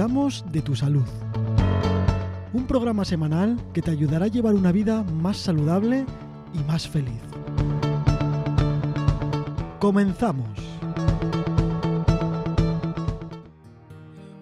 cuidamos 0.00 0.46
de 0.50 0.62
tu 0.62 0.74
salud. 0.74 1.04
Un 2.54 2.66
programa 2.66 3.04
semanal 3.04 3.60
que 3.74 3.82
te 3.82 3.90
ayudará 3.90 4.24
a 4.24 4.28
llevar 4.28 4.54
una 4.54 4.72
vida 4.72 5.02
más 5.02 5.36
saludable 5.36 6.06
y 6.54 6.58
más 6.66 6.88
feliz. 6.88 7.20
Comenzamos. 9.78 10.48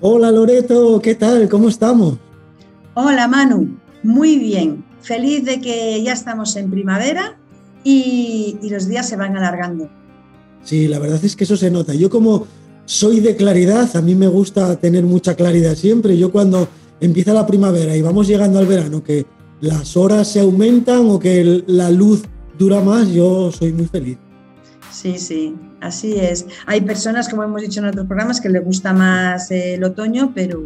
Hola 0.01 0.30
Loreto, 0.30 1.01
¿qué 1.02 1.16
tal? 1.16 1.48
¿Cómo 1.48 1.69
estamos? 1.69 2.19
Hola 2.95 3.27
Manu, 3.27 3.80
muy 4.05 4.38
bien. 4.38 4.84
Feliz 5.01 5.45
de 5.45 5.61
que 5.61 6.01
ya 6.05 6.12
estamos 6.12 6.55
en 6.55 6.70
primavera 6.70 7.37
y, 7.83 8.59
y 8.62 8.70
los 8.70 8.87
días 8.87 9.09
se 9.09 9.16
van 9.16 9.37
alargando. 9.37 9.91
Sí, 10.62 10.87
la 10.87 11.01
verdad 11.01 11.25
es 11.25 11.34
que 11.34 11.43
eso 11.43 11.56
se 11.56 11.73
nota. 11.73 11.95
Yo 11.95 12.11
como 12.11 12.47
soy 12.88 13.20
de 13.20 13.37
claridad, 13.37 13.95
a 13.97 14.01
mí 14.01 14.15
me 14.15 14.28
gusta 14.28 14.74
tener 14.77 15.05
mucha 15.05 15.34
claridad 15.34 15.74
siempre. 15.74 16.16
Yo 16.16 16.33
cuando 16.33 16.69
empieza 17.01 17.34
la 17.34 17.46
primavera 17.46 17.95
y 17.95 18.01
vamos 18.01 18.27
llegando 18.27 18.59
al 18.59 18.66
verano, 18.66 19.05
que 19.05 19.27
las 19.60 19.95
horas 19.95 20.27
se 20.27 20.41
aumentan 20.41 21.10
o 21.10 21.19
que 21.19 21.65
la 21.66 21.91
luz 21.91 22.23
dura 22.59 22.80
más, 22.80 23.09
yo 23.09 23.52
soy 23.52 23.74
muy 23.74 23.84
feliz. 23.84 24.16
Sí, 24.91 25.19
sí, 25.19 25.55
así 25.82 26.15
es. 26.15 26.46
Hay 26.65 26.80
personas, 26.80 27.29
como 27.29 27.45
hemos 27.45 27.60
dicho 27.60 27.80
en 27.80 27.88
otros 27.88 28.06
programas, 28.06 28.41
que 28.41 28.48
les 28.48 28.65
gusta 28.65 28.95
más 28.95 29.51
el 29.51 29.84
otoño, 29.84 30.32
pero 30.34 30.59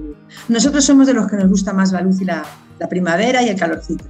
nosotros 0.49 0.85
somos 0.85 1.09
de 1.09 1.15
los 1.15 1.29
que 1.29 1.35
nos 1.35 1.49
gusta 1.49 1.73
más 1.73 1.91
la 1.91 2.03
luz 2.03 2.21
y 2.21 2.25
la, 2.25 2.47
primavera 2.89 3.43
y 3.43 3.49
el 3.49 3.57
calorcito. 3.57 4.05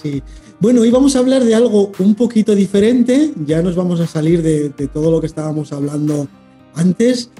Sí. 0.00 0.22
Bueno, 0.60 0.82
hoy 0.82 0.92
vamos 0.92 1.16
a 1.16 1.18
hablar 1.18 1.42
de 1.42 1.56
algo 1.56 1.90
un 1.98 2.14
poquito 2.14 2.54
diferente, 2.54 3.32
ya 3.44 3.62
nos 3.62 3.74
vamos 3.74 3.98
a 3.98 4.06
salir 4.06 4.42
de, 4.42 4.68
de 4.68 4.86
todo 4.86 5.10
lo 5.10 5.20
que 5.20 5.26
estábamos 5.26 5.72
hablando 5.72 6.28
antes 6.74 7.30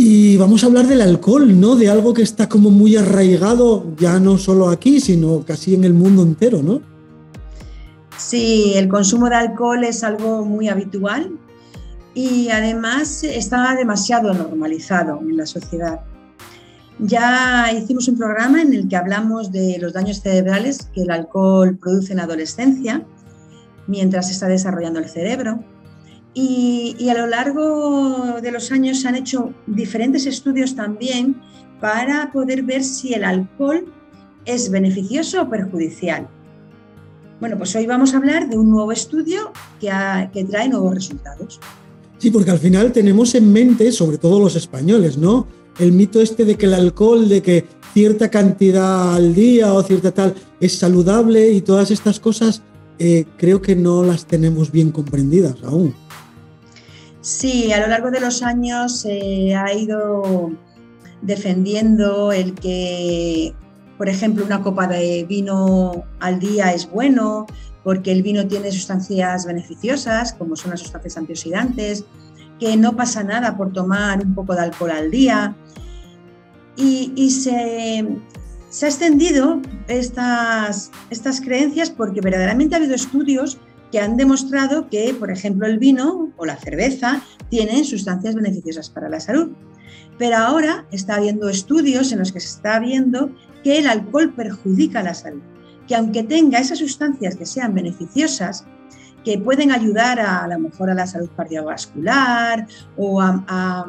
y 0.00 0.36
vamos 0.36 0.62
a 0.62 0.68
hablar 0.68 0.86
del 0.86 1.00
alcohol, 1.00 1.60
¿no? 1.60 1.74
De 1.74 1.90
algo 1.90 2.14
que 2.14 2.22
está 2.22 2.48
como 2.48 2.70
muy 2.70 2.96
arraigado, 2.96 3.84
ya 3.96 4.20
no 4.20 4.38
solo 4.38 4.68
aquí, 4.68 5.00
sino 5.00 5.44
casi 5.44 5.74
en 5.74 5.82
el 5.82 5.92
mundo 5.92 6.22
entero, 6.22 6.62
¿no? 6.62 6.80
Sí, 8.16 8.74
el 8.76 8.88
consumo 8.88 9.28
de 9.28 9.34
alcohol 9.34 9.82
es 9.82 10.04
algo 10.04 10.44
muy 10.44 10.68
habitual 10.68 11.32
y 12.14 12.48
además 12.50 13.24
está 13.24 13.74
demasiado 13.74 14.32
normalizado 14.32 15.18
en 15.20 15.36
la 15.36 15.46
sociedad. 15.46 16.00
Ya 17.00 17.72
hicimos 17.72 18.06
un 18.06 18.18
programa 18.18 18.62
en 18.62 18.74
el 18.74 18.88
que 18.88 18.96
hablamos 18.96 19.50
de 19.50 19.78
los 19.80 19.92
daños 19.92 20.20
cerebrales 20.20 20.88
que 20.94 21.02
el 21.02 21.10
alcohol 21.10 21.76
produce 21.76 22.12
en 22.12 22.18
la 22.18 22.24
adolescencia 22.24 23.04
mientras 23.88 24.30
está 24.30 24.46
desarrollando 24.46 25.00
el 25.00 25.08
cerebro 25.08 25.58
y, 26.34 27.08
a 27.08 27.14
lo 27.14 27.26
largo 27.26 28.40
de 28.40 28.52
los 28.52 28.70
años 28.70 29.00
se 29.00 29.08
han 29.08 29.16
hecho 29.16 29.52
diferentes 29.66 30.26
estudios 30.26 30.74
también 30.74 31.36
para 31.80 32.30
poder 32.32 32.62
ver 32.62 32.84
si 32.84 33.14
el 33.14 33.24
alcohol 33.24 33.86
es 34.44 34.70
beneficioso 34.70 35.42
o 35.42 35.50
perjudicial. 35.50 36.28
Bueno, 37.40 37.56
pues 37.56 37.74
hoy 37.76 37.86
vamos 37.86 38.14
a 38.14 38.18
hablar 38.18 38.48
de 38.48 38.58
un 38.58 38.70
nuevo 38.70 38.90
estudio 38.92 39.52
que, 39.80 40.44
trae 40.44 40.68
nuevos 40.68 40.94
resultados. 40.94 41.60
Sí, 42.18 42.30
porque 42.30 42.50
al 42.50 42.58
final 42.58 42.90
tenemos 42.92 43.34
en 43.34 43.52
mente, 43.52 43.92
sobre 43.92 44.18
todo 44.18 44.40
los 44.40 44.56
españoles, 44.56 45.16
¿no? 45.18 45.46
El 45.78 45.92
mito 45.92 46.20
este 46.20 46.44
de 46.44 46.56
que 46.56 46.66
el 46.66 46.74
alcohol, 46.74 47.28
de 47.28 47.42
que 47.42 47.64
cierta 47.94 48.28
cantidad 48.28 49.14
al 49.14 49.34
día 49.34 49.72
o 49.72 49.82
cierta 49.82 50.10
tal 50.10 50.34
es 50.60 50.76
saludable 50.76 51.52
y 51.52 51.60
todas 51.60 51.92
estas 51.92 52.18
cosas, 52.18 52.62
eh, 52.98 53.24
creo 53.36 53.62
que 53.62 53.76
no 53.76 54.02
las 54.02 54.26
tenemos 54.26 54.72
bien 54.72 54.90
comprendidas 54.90 55.62
aún. 55.62 55.94
Sí, 57.28 57.70
a 57.74 57.80
lo 57.80 57.88
largo 57.88 58.10
de 58.10 58.20
los 58.20 58.42
años 58.42 59.00
se 59.00 59.54
ha 59.54 59.70
ido 59.74 60.50
defendiendo 61.20 62.32
el 62.32 62.54
que, 62.54 63.54
por 63.98 64.08
ejemplo, 64.08 64.46
una 64.46 64.62
copa 64.62 64.86
de 64.86 65.26
vino 65.28 66.06
al 66.20 66.38
día 66.38 66.72
es 66.72 66.90
bueno, 66.90 67.46
porque 67.84 68.12
el 68.12 68.22
vino 68.22 68.48
tiene 68.48 68.72
sustancias 68.72 69.44
beneficiosas, 69.44 70.32
como 70.32 70.56
son 70.56 70.70
las 70.70 70.80
sustancias 70.80 71.18
antioxidantes, 71.18 72.06
que 72.58 72.78
no 72.78 72.96
pasa 72.96 73.22
nada 73.22 73.58
por 73.58 73.74
tomar 73.74 74.24
un 74.24 74.34
poco 74.34 74.54
de 74.54 74.62
alcohol 74.62 74.92
al 74.92 75.10
día. 75.10 75.54
Y, 76.78 77.30
se, 77.30 78.08
se, 78.70 78.86
ha 78.86 78.88
extendido 78.88 79.60
estas, 79.86 80.90
estas 81.10 81.42
creencias 81.42 81.90
porque 81.90 82.22
verdaderamente 82.22 82.74
ha 82.74 82.78
habido 82.78 82.94
estudios 82.94 83.58
que 83.90 84.00
han 84.00 84.16
demostrado 84.16 84.88
que, 84.88 85.14
por 85.14 85.30
ejemplo, 85.30 85.66
el 85.66 85.78
vino 85.78 86.32
o 86.36 86.46
la 86.46 86.56
cerveza 86.56 87.22
tienen 87.48 87.84
sustancias 87.84 88.34
beneficiosas 88.34 88.90
para 88.90 89.08
la 89.08 89.20
salud. 89.20 89.52
Pero 90.18 90.36
ahora 90.36 90.86
está 90.90 91.16
habiendo 91.16 91.48
estudios 91.48 92.12
en 92.12 92.18
los 92.18 92.32
que 92.32 92.40
se 92.40 92.48
está 92.48 92.78
viendo 92.78 93.30
que 93.62 93.78
el 93.78 93.86
alcohol 93.86 94.32
perjudica 94.34 95.02
la 95.02 95.14
salud, 95.14 95.42
que 95.86 95.94
aunque 95.94 96.22
tenga 96.22 96.58
esas 96.58 96.78
sustancias 96.78 97.36
que 97.36 97.46
sean 97.46 97.74
beneficiosas, 97.74 98.66
que 99.24 99.38
pueden 99.38 99.72
ayudar 99.72 100.20
a, 100.20 100.44
a 100.44 100.48
lo 100.48 100.58
mejor 100.58 100.94
la 100.94 101.06
salud 101.06 101.28
cardiovascular 101.36 102.66
o 102.96 103.20
a, 103.20 103.84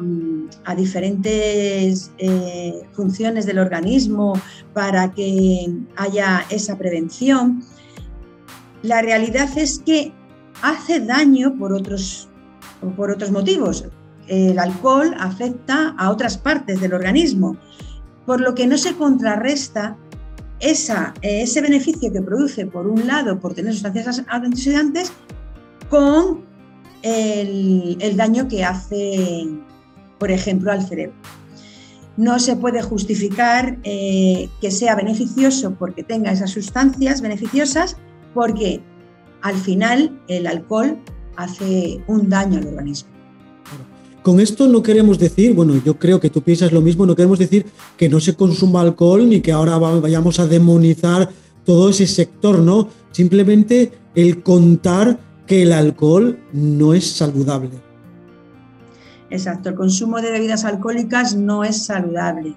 diferentes 0.76 2.10
eh, 2.18 2.82
funciones 2.92 3.46
del 3.46 3.58
organismo 3.58 4.34
para 4.74 5.12
que 5.12 5.72
haya 5.96 6.44
esa 6.50 6.76
prevención, 6.76 7.62
la 8.82 9.02
realidad 9.02 9.48
es 9.56 9.78
que 9.78 10.12
hace 10.62 11.00
daño 11.00 11.56
por 11.58 11.72
otros, 11.72 12.28
por 12.96 13.10
otros 13.10 13.30
motivos. 13.30 13.84
El 14.26 14.58
alcohol 14.58 15.14
afecta 15.18 15.94
a 15.98 16.10
otras 16.10 16.38
partes 16.38 16.80
del 16.80 16.94
organismo, 16.94 17.56
por 18.26 18.40
lo 18.40 18.54
que 18.54 18.66
no 18.66 18.78
se 18.78 18.94
contrarresta 18.94 19.96
esa, 20.60 21.14
ese 21.22 21.60
beneficio 21.60 22.12
que 22.12 22.20
produce, 22.20 22.66
por 22.66 22.86
un 22.86 23.06
lado, 23.06 23.40
por 23.40 23.54
tener 23.54 23.72
sustancias 23.72 24.22
antioxidantes, 24.28 25.12
con 25.88 26.44
el, 27.02 28.16
daño 28.16 28.46
que 28.46 28.64
hace, 28.64 29.48
por 30.18 30.30
ejemplo, 30.30 30.70
al 30.70 30.86
cerebro. 30.86 31.14
No 32.16 32.38
se 32.38 32.56
puede 32.56 32.82
justificar 32.82 33.78
eh, 33.82 34.48
que 34.60 34.70
sea 34.70 34.94
beneficioso 34.94 35.74
porque 35.74 36.02
tenga 36.02 36.32
esas 36.32 36.50
sustancias 36.50 37.22
beneficiosas 37.22 37.96
porque 38.34 38.80
al 39.42 39.56
final 39.56 40.20
el 40.28 40.46
alcohol 40.46 40.98
hace 41.36 42.02
un 42.06 42.28
daño 42.28 42.58
al 42.58 42.68
organismo. 42.68 43.10
Con 44.22 44.38
esto 44.38 44.68
no 44.68 44.82
queremos 44.82 45.18
decir, 45.18 45.54
bueno, 45.54 45.80
yo 45.82 45.98
creo 45.98 46.20
que 46.20 46.28
tú 46.28 46.42
piensas 46.42 46.72
lo 46.72 46.82
mismo, 46.82 47.06
no 47.06 47.16
queremos 47.16 47.38
decir 47.38 47.64
que 47.96 48.08
no 48.08 48.20
se 48.20 48.34
consuma 48.34 48.82
alcohol 48.82 49.26
ni 49.26 49.40
que 49.40 49.50
ahora 49.50 49.78
vayamos 49.78 50.38
a 50.38 50.46
demonizar 50.46 51.30
todo 51.64 51.88
ese 51.88 52.06
sector, 52.06 52.58
¿no? 52.58 52.88
Simplemente 53.12 53.92
el 54.14 54.42
contar 54.42 55.18
que 55.46 55.62
el 55.62 55.72
alcohol 55.72 56.38
no 56.52 56.92
es 56.92 57.10
saludable. 57.10 57.70
Exacto, 59.30 59.70
el 59.70 59.74
consumo 59.74 60.20
de 60.20 60.32
bebidas 60.32 60.64
alcohólicas 60.64 61.34
no 61.36 61.64
es 61.64 61.84
saludable. 61.84 62.54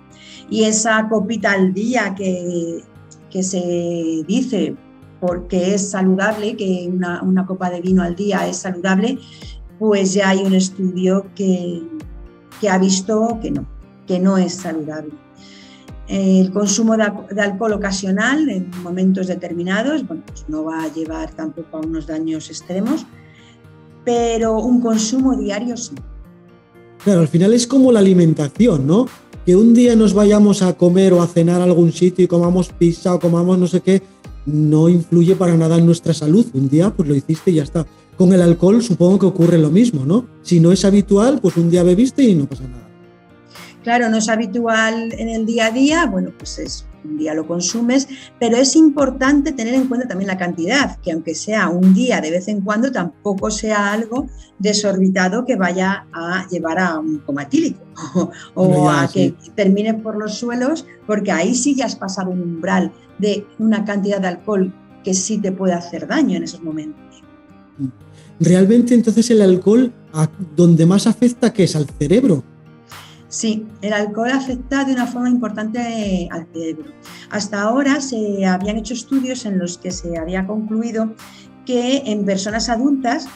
Y 0.49 0.63
esa 0.63 1.07
copita 1.07 1.51
al 1.51 1.73
día 1.73 2.13
que, 2.15 2.83
que 3.29 3.43
se 3.43 4.23
dice 4.27 4.75
porque 5.25 5.73
es 5.73 5.91
saludable, 5.91 6.57
que 6.57 6.91
una, 6.91 7.45
copa 7.45 7.69
de 7.69 7.79
vino 7.79 8.03
al 8.03 8.13
día 8.13 8.45
es 8.45 8.57
saludable, 8.57 9.17
pues 9.79 10.13
ya 10.13 10.27
hay 10.27 10.39
un 10.39 10.53
estudio 10.53 11.27
que, 11.33 11.81
ha 12.69 12.77
visto 12.77 13.39
que 13.41 13.51
no, 13.51 13.65
que 14.05 14.19
no 14.19 14.37
es 14.37 14.55
saludable. 14.55 15.13
El 16.09 16.51
consumo 16.51 16.97
de, 16.97 17.41
alcohol 17.41 17.71
ocasional 17.71 18.49
en 18.49 18.69
momentos 18.83 19.27
determinados, 19.27 20.05
bueno, 20.05 20.23
pues 20.27 20.43
no 20.49 20.65
va 20.65 20.83
a 20.83 20.93
llevar 20.93 21.31
tampoco 21.31 21.77
a 21.77 21.79
unos 21.79 22.05
daños 22.05 22.49
extremos, 22.49 23.05
pero 24.03 24.57
un 24.59 24.81
consumo 24.81 25.37
diario 25.37 25.77
sí. 25.77 25.95
Claro, 27.01 27.21
al 27.21 27.29
final 27.29 27.53
es 27.53 27.65
como 27.65 27.93
la 27.93 27.99
alimentación, 27.99 28.85
¿no? 28.85 29.07
Que 29.45 29.55
un 29.55 29.73
día 29.73 29.95
nos 29.95 30.13
vayamos 30.13 30.61
a 30.61 30.73
comer 30.73 31.13
o 31.13 31.21
a 31.21 31.27
cenar 31.27 31.61
a 31.61 31.63
algún 31.63 31.93
sitio 31.93 32.25
y 32.25 32.27
comamos 32.27 32.67
pizza 32.67 33.15
o 33.15 33.21
comamos 33.21 33.57
no 33.57 33.67
sé 33.67 33.79
qué, 33.79 34.01
no 34.45 34.89
influye 34.89 35.35
para 35.35 35.55
nada 35.55 35.77
en 35.77 35.85
nuestra 35.85 36.13
salud. 36.13 36.45
Un 36.53 36.69
día 36.69 36.89
pues 36.91 37.07
lo 37.07 37.15
hiciste 37.15 37.51
y 37.51 37.55
ya 37.55 37.63
está. 37.63 37.85
Con 38.17 38.33
el 38.33 38.41
alcohol 38.41 38.81
supongo 38.83 39.19
que 39.19 39.25
ocurre 39.25 39.57
lo 39.57 39.71
mismo, 39.71 40.05
¿no? 40.05 40.25
Si 40.43 40.59
no 40.59 40.71
es 40.71 40.85
habitual, 40.85 41.39
pues 41.41 41.57
un 41.57 41.69
día 41.69 41.83
bebiste 41.83 42.23
y 42.23 42.35
no 42.35 42.45
pasa 42.45 42.63
nada. 42.67 42.87
Claro, 43.83 44.09
no 44.09 44.17
es 44.17 44.29
habitual 44.29 45.13
en 45.13 45.29
el 45.29 45.45
día 45.45 45.67
a 45.67 45.71
día, 45.71 46.05
bueno, 46.05 46.31
pues 46.37 46.59
es 46.59 46.85
un 47.03 47.17
día 47.17 47.33
lo 47.33 47.47
consumes, 47.47 48.07
pero 48.39 48.57
es 48.57 48.75
importante 48.75 49.51
tener 49.51 49.73
en 49.73 49.87
cuenta 49.87 50.07
también 50.07 50.27
la 50.27 50.37
cantidad, 50.37 50.97
que 50.99 51.11
aunque 51.11 51.35
sea 51.35 51.69
un 51.69 51.93
día 51.93 52.21
de 52.21 52.31
vez 52.31 52.47
en 52.47 52.61
cuando, 52.61 52.91
tampoco 52.91 53.51
sea 53.51 53.91
algo 53.91 54.27
desorbitado 54.59 55.45
que 55.45 55.55
vaya 55.55 56.07
a 56.13 56.47
llevar 56.49 56.79
a 56.79 56.99
un 56.99 57.19
coma 57.19 57.47
o, 58.55 58.89
a 58.89 59.07
que 59.07 59.35
termine 59.55 59.93
por 59.93 60.15
los 60.17 60.35
suelos, 60.35 60.85
porque 61.05 61.31
ahí 61.31 61.55
sí 61.55 61.75
ya 61.75 61.85
has 61.85 61.95
pasado 61.95 62.31
un 62.31 62.41
umbral 62.41 62.91
de 63.19 63.45
una 63.59 63.85
cantidad 63.85 64.19
de 64.19 64.27
alcohol 64.27 64.73
que 65.03 65.13
sí 65.13 65.37
te 65.37 65.51
puede 65.51 65.73
hacer 65.73 66.07
daño 66.07 66.37
en 66.37 66.43
esos 66.43 66.63
momentos. 66.63 67.01
Realmente 68.39 68.93
entonces 68.93 69.29
el 69.31 69.41
alcohol, 69.41 69.91
¿a 70.13 70.29
donde 70.55 70.85
más 70.85 71.07
afecta 71.07 71.53
que 71.53 71.63
es 71.63 71.75
al 71.75 71.87
cerebro? 71.99 72.43
Sí, 73.33 73.65
el 73.81 73.93
alcohol 73.93 74.29
afecta 74.29 74.85
de 74.85 74.93
una 74.93 75.07
forma 75.07 75.27
importante 75.27 76.29
al 76.29 76.45
cerebro. 76.53 76.93
Hasta 77.31 77.63
ahora 77.63 77.99
se 77.99 78.45
habían 78.45 78.77
hecho 78.77 78.93
estudios 78.93 79.47
en 79.47 79.57
los 79.57 79.79
que 79.79 79.89
se 79.89 80.19
había 80.19 80.45
concluido 80.45 81.15
que 81.65 82.03
en 82.05 82.25
personas 82.25 82.69
adultas 82.69 83.27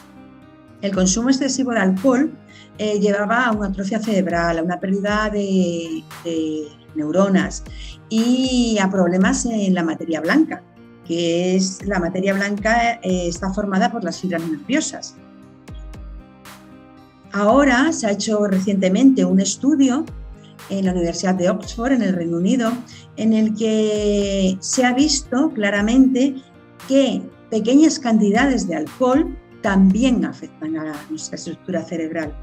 el 0.84 0.94
consumo 0.94 1.30
excesivo 1.30 1.72
de 1.72 1.80
alcohol 1.80 2.32
eh, 2.78 3.00
llevaba 3.00 3.46
a 3.46 3.52
una 3.54 3.70
atrofia 3.70 3.98
cerebral, 3.98 4.60
a 4.60 4.62
una 4.62 4.80
pérdida 4.80 5.32
de, 5.32 6.04
neuronas 6.94 7.64
y 8.08 8.78
a 8.80 8.92
problemas 8.92 9.48
en 9.48 9.74
la 9.74 9.82
materia 9.82 10.22
blanca, 10.22 10.62
que 11.08 11.56
es 11.56 11.84
la 11.88 11.98
materia 11.98 12.36
blanca 12.36 13.00
eh, 13.02 13.30
está 13.30 13.52
formada 13.52 13.92
por 13.92 14.04
las 14.04 14.22
fibras 14.22 14.48
nerviosas. 14.48 15.16
Ahora 17.34 17.92
se 17.92 18.08
ha 18.08 18.12
hecho 18.12 18.48
recientemente 18.48 19.26
un 19.26 19.40
estudio 19.40 20.06
en 20.70 20.86
la 20.86 20.92
Universidad 20.92 21.36
de 21.36 21.50
Oxford, 21.50 21.94
en 21.94 22.02
el 22.02 22.14
Reino 22.14 22.38
Unido, 22.38 22.72
en 23.16 23.34
el 23.34 23.54
que 23.56 24.58
se 24.60 24.86
ha 24.86 24.94
visto 24.94 25.52
claramente 25.52 26.36
que 26.88 27.22
pequeñas 27.50 28.00
cantidades 28.00 28.68
de 28.68 28.76
alcohol 28.76 29.38
también 29.62 30.26
afectan 30.26 30.78
a 30.78 30.94
nuestra 31.10 31.36
estructura 31.36 31.84
cerebral. 31.84 32.34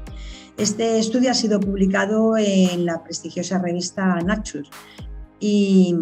Este 0.57 0.99
estudio 0.99 1.31
ha 1.31 1.33
sido 1.33 1.59
publicado 1.59 2.37
en 2.37 2.85
la 2.85 3.03
prestigiosa 3.03 3.59
revista 3.59 4.15
Nature 4.21 4.67
y, 5.39 5.93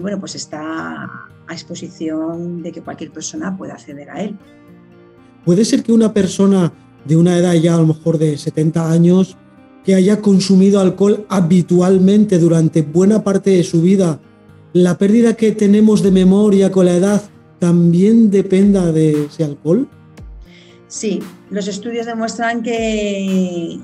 bueno, 0.00 0.20
pues 0.20 0.34
está 0.34 1.04
a 1.46 1.52
exposición 1.52 2.62
de 2.62 2.70
que 2.70 2.82
cualquier 2.82 3.10
persona 3.10 3.56
pueda 3.56 3.72
acceder 3.74 4.10
a 4.10 4.20
él. 4.20 4.38
¿Puede 5.44 5.64
ser 5.64 5.82
que 5.82 5.92
una 5.92 6.12
persona 6.12 6.72
de 7.04 7.16
una 7.16 7.38
edad 7.38 7.54
ya 7.54 7.74
a 7.74 7.78
lo 7.78 7.86
mejor 7.86 8.18
de 8.18 8.36
70 8.36 8.90
años 8.90 9.36
que 9.84 9.94
haya 9.94 10.20
consumido 10.20 10.80
alcohol 10.80 11.24
habitualmente 11.28 12.38
durante 12.38 12.82
buena 12.82 13.24
parte 13.24 13.50
de 13.50 13.64
su 13.64 13.80
vida, 13.80 14.20
la 14.72 14.98
pérdida 14.98 15.34
que 15.34 15.52
tenemos 15.52 16.02
de 16.02 16.10
memoria 16.10 16.70
con 16.70 16.86
la 16.86 16.94
edad 16.94 17.22
también 17.58 18.30
dependa 18.30 18.92
de 18.92 19.24
ese 19.24 19.44
alcohol? 19.44 19.88
Sí, 20.88 21.20
los 21.50 21.68
estudios 21.68 22.06
demuestran 22.06 22.62
que, 22.62 23.78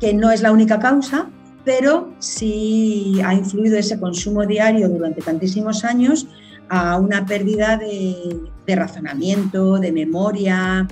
que 0.00 0.14
no 0.14 0.30
es 0.30 0.42
la 0.42 0.52
única 0.52 0.78
causa, 0.78 1.28
pero 1.64 2.12
sí 2.18 3.18
ha 3.24 3.34
influido 3.34 3.76
ese 3.76 3.98
consumo 4.00 4.46
diario 4.46 4.88
durante 4.88 5.22
tantísimos 5.22 5.84
años 5.84 6.26
a 6.68 6.96
una 6.98 7.26
pérdida 7.26 7.76
de, 7.76 8.40
de 8.66 8.76
razonamiento, 8.76 9.78
de 9.78 9.92
memoria, 9.92 10.88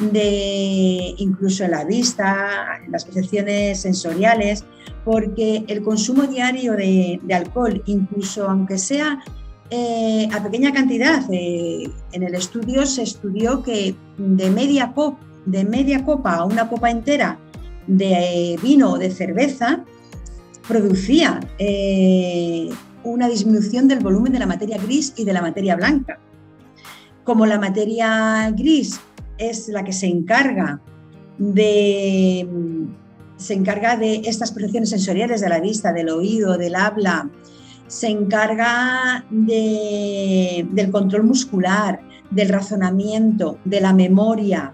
de 0.00 1.14
incluso 1.18 1.64
en 1.64 1.70
la 1.70 1.84
vista, 1.84 2.80
en 2.84 2.92
las 2.92 3.04
percepciones 3.04 3.80
sensoriales, 3.80 4.64
porque 5.04 5.64
el 5.68 5.82
consumo 5.82 6.24
diario 6.24 6.72
de, 6.72 7.20
alcohol, 7.32 7.82
incluso 7.86 8.48
aunque 8.48 8.78
sea 8.78 9.22
eh, 9.70 10.28
a 10.32 10.42
pequeña 10.42 10.72
cantidad, 10.72 11.22
eh, 11.30 11.88
en 12.12 12.22
el 12.22 12.34
estudio 12.34 12.86
se 12.86 13.02
estudió 13.02 13.62
que 13.62 13.94
de 14.18 14.50
media, 14.50 14.92
copa, 14.92 15.20
de 15.46 15.64
media 15.64 16.04
copa 16.04 16.36
a 16.36 16.44
una 16.44 16.68
copa 16.68 16.90
entera 16.90 17.38
de 17.86 18.58
vino 18.62 18.92
o 18.92 18.98
de 18.98 19.10
cerveza 19.10 19.84
producía 20.66 21.40
eh, 21.58 22.70
una 23.04 23.28
disminución 23.28 23.86
del 23.86 24.00
volumen 24.00 24.32
de 24.32 24.38
la 24.38 24.46
materia 24.46 24.78
gris 24.78 25.12
y 25.16 25.24
de 25.24 25.32
la 25.32 25.42
materia 25.42 25.76
blanca. 25.76 26.18
Como 27.24 27.46
la 27.46 27.58
materia 27.58 28.50
gris 28.50 29.00
es 29.38 29.68
la 29.68 29.84
que 29.84 29.92
se 29.92 30.06
encarga 30.06 30.80
de, 31.38 32.48
se 33.36 33.54
encarga 33.54 33.96
de 33.96 34.22
estas 34.24 34.52
percepciones 34.52 34.90
sensoriales 34.90 35.40
de 35.40 35.48
la 35.48 35.60
vista, 35.60 35.92
del 35.92 36.10
oído, 36.10 36.56
del 36.56 36.76
habla, 36.76 37.30
se 37.86 38.08
encarga 38.08 39.24
del 39.30 40.90
control 40.90 41.24
muscular, 41.24 42.00
del 42.30 42.48
razonamiento, 42.48 43.58
de 43.64 43.80
la 43.80 43.92
memoria, 43.92 44.72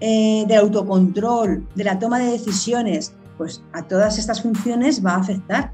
eh, 0.00 0.44
del 0.46 0.58
autocontrol, 0.58 1.66
de 1.74 1.84
la 1.84 1.98
toma 1.98 2.18
de 2.18 2.30
decisiones, 2.30 3.12
pues 3.36 3.62
a 3.72 3.82
todas 3.82 4.18
estas 4.18 4.42
funciones 4.42 5.04
va 5.04 5.14
a 5.14 5.20
afectar. 5.20 5.72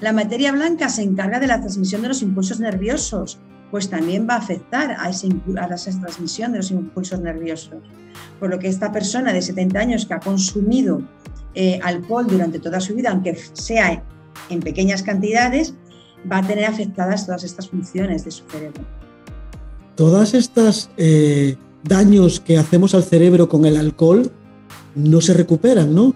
La 0.00 0.12
materia 0.12 0.52
blanca 0.52 0.88
se 0.88 1.02
encarga 1.02 1.40
de 1.40 1.46
la 1.46 1.60
transmisión 1.60 2.02
de 2.02 2.08
los 2.08 2.22
impulsos 2.22 2.60
nerviosos, 2.60 3.40
pues 3.70 3.90
también 3.90 4.26
va 4.28 4.34
a 4.34 4.38
afectar 4.38 4.96
a, 4.98 5.10
esa 5.10 6.00
transmisión 6.00 6.52
de 6.52 6.58
los 6.58 6.70
impulsos 6.70 7.20
nerviosos. 7.20 7.82
Por 8.38 8.50
lo 8.50 8.58
que 8.58 8.68
esta 8.68 8.92
persona 8.92 9.32
de 9.32 9.42
70 9.42 9.78
años 9.78 10.06
que 10.06 10.14
ha 10.14 10.20
consumido 10.20 11.02
eh, 11.54 11.80
alcohol 11.82 12.26
durante 12.28 12.58
toda 12.58 12.80
su 12.80 12.94
vida, 12.94 13.10
aunque 13.10 13.36
sea 13.52 14.02
en 14.48 14.60
pequeñas 14.60 15.02
cantidades, 15.02 15.74
va 16.30 16.38
a 16.38 16.46
tener 16.46 16.66
afectadas 16.66 17.26
todas 17.26 17.44
estas 17.44 17.68
funciones 17.68 18.24
de 18.24 18.30
su 18.30 18.44
cerebro. 18.48 18.82
Todas 19.96 20.34
estas 20.34 20.90
eh, 20.96 21.56
daños 21.82 22.40
que 22.40 22.58
hacemos 22.58 22.94
al 22.94 23.04
cerebro 23.04 23.48
con 23.48 23.64
el 23.64 23.76
alcohol 23.76 24.30
no 24.94 25.20
se 25.20 25.34
recuperan, 25.34 25.94
¿no? 25.94 26.14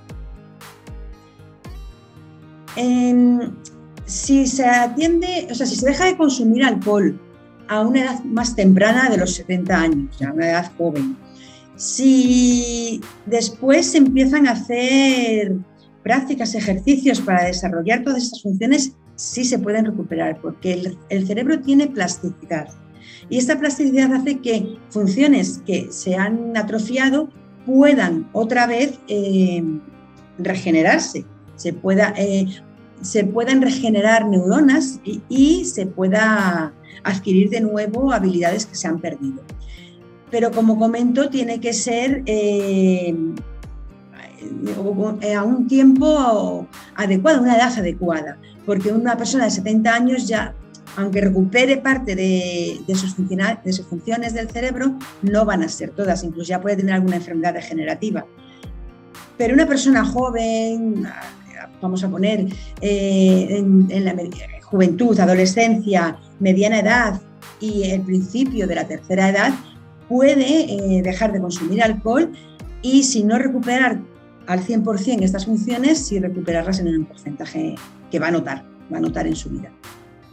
si 4.09 4.47
se 4.47 4.67
atiende, 4.67 5.49
o 5.51 5.55
sea, 5.55 5.67
si 5.67 5.77
se 5.77 5.87
deja 5.87 6.07
de 6.07 6.17
consumir 6.17 6.65
alcohol 6.65 7.21
a 7.69 7.83
una 7.83 8.03
edad 8.03 8.25
más 8.25 8.57
temprana 8.57 9.09
de 9.11 9.19
los 9.19 9.35
70 9.35 9.81
años, 9.81 10.23
a 10.23 10.33
una 10.33 10.51
edad 10.51 10.73
joven. 10.77 11.17
Si 11.77 13.01
después 13.27 13.95
empiezan 13.95 14.49
a 14.49 14.53
hacer 14.53 15.57
prácticas, 16.03 16.55
ejercicios 16.55 17.21
para 17.21 17.45
desarrollar 17.45 18.03
todas 18.03 18.25
estas 18.25 18.43
funciones, 18.43 18.93
sí 19.15 19.45
se 19.45 19.59
pueden 19.59 19.85
recuperar, 19.85 20.41
porque 20.41 20.97
el, 21.11 21.27
cerebro 21.27 21.61
tiene 21.61 21.89
plasticidad. 21.89 22.69
Y 23.29 23.39
esta 23.39 23.59
plasticidad 23.59 24.13
hace 24.15 24.39
que 24.39 24.77
funciones 24.91 25.61
que 25.67 25.89
se 25.91 26.17
han 26.17 26.57
atrofiado 26.57 27.29
puedan 27.67 28.29
otra 28.33 28.67
vez 28.67 28.99
eh, 29.09 29.63
regenerarse, 30.39 31.27
se, 31.57 31.73
pueda, 31.73 32.15
eh, 32.17 32.47
se 33.01 33.25
puedan 33.25 33.63
regenerar 33.63 34.27
neuronas 34.27 35.01
y 35.05 35.65
se 35.65 35.87
pueda 35.87 36.73
adquirir 37.05 37.51
de 37.51 37.61
nuevo 37.61 38.13
habilidades 38.13 38.67
que 38.67 38.75
se 38.75 38.89
han 38.89 39.01
perdido. 39.01 39.43
Pero 40.31 40.51
como 40.51 40.79
comento, 40.79 41.31
tiene 41.31 41.61
que 41.61 41.73
ser 41.73 42.23
eh, 42.27 43.15
a 45.35 45.43
un 45.43 45.67
tiempo 45.67 46.69
adecuado, 46.95 47.43
una 47.43 47.57
edad 47.57 47.79
adecuada, 47.79 48.39
porque 48.67 48.93
una 48.93 49.17
persona 49.17 49.45
de 49.45 49.51
70 49.51 49.95
años 49.95 50.29
ya, 50.29 50.55
aunque 50.97 51.21
recupere 51.21 51.79
parte 51.79 52.15
de 52.15 52.95
sus 52.95 53.87
funciones 53.87 54.35
del 54.35 54.51
cerebro, 54.51 54.99
no 55.23 55.45
van 55.45 55.63
a 55.63 55.69
ser 55.69 55.91
todas, 55.91 56.25
incluso 56.25 56.49
ya 56.49 56.61
puede 56.61 56.77
tener 56.77 56.95
alguna 56.95 57.17
enfermedad 57.17 57.55
degenerativa. 57.55 58.27
Pero 59.39 59.55
una 59.55 59.67
persona 59.67 60.05
joven, 60.05 61.07
vamos 61.81 62.05
a 62.05 62.09
poner, 62.09 62.47
eh, 62.81 63.47
en, 63.51 64.05
la 64.05 64.15
juventud, 64.63 65.19
adolescencia, 65.19 66.19
mediana 66.41 66.81
edad 66.81 67.21
y 67.61 67.85
el 67.85 68.03
principio 68.03 68.67
de 68.67 68.75
la 68.75 68.87
tercera 68.87 69.29
edad, 69.31 69.55
puede 70.09 70.73
eh, 70.73 71.03
dejar 71.03 71.33
de 71.33 71.41
consumir 71.41 71.83
alcohol 71.83 72.33
y 72.83 73.03
si 73.03 73.25
no 73.25 73.39
recuperar 73.39 74.01
al 74.47 74.61
100% 74.61 75.23
estas 75.23 75.47
funciones, 75.47 75.99
sí 75.99 76.19
recuperarlas 76.19 76.81
en 76.81 76.89
un 76.89 77.05
porcentaje 77.05 77.75
que 78.11 78.19
va 78.19 78.29
a 78.29 78.31
notar, 78.31 78.65
va 78.93 78.99
a 78.99 79.01
notar 79.01 79.27
en 79.27 79.37
su 79.37 79.51
vida. 79.51 79.71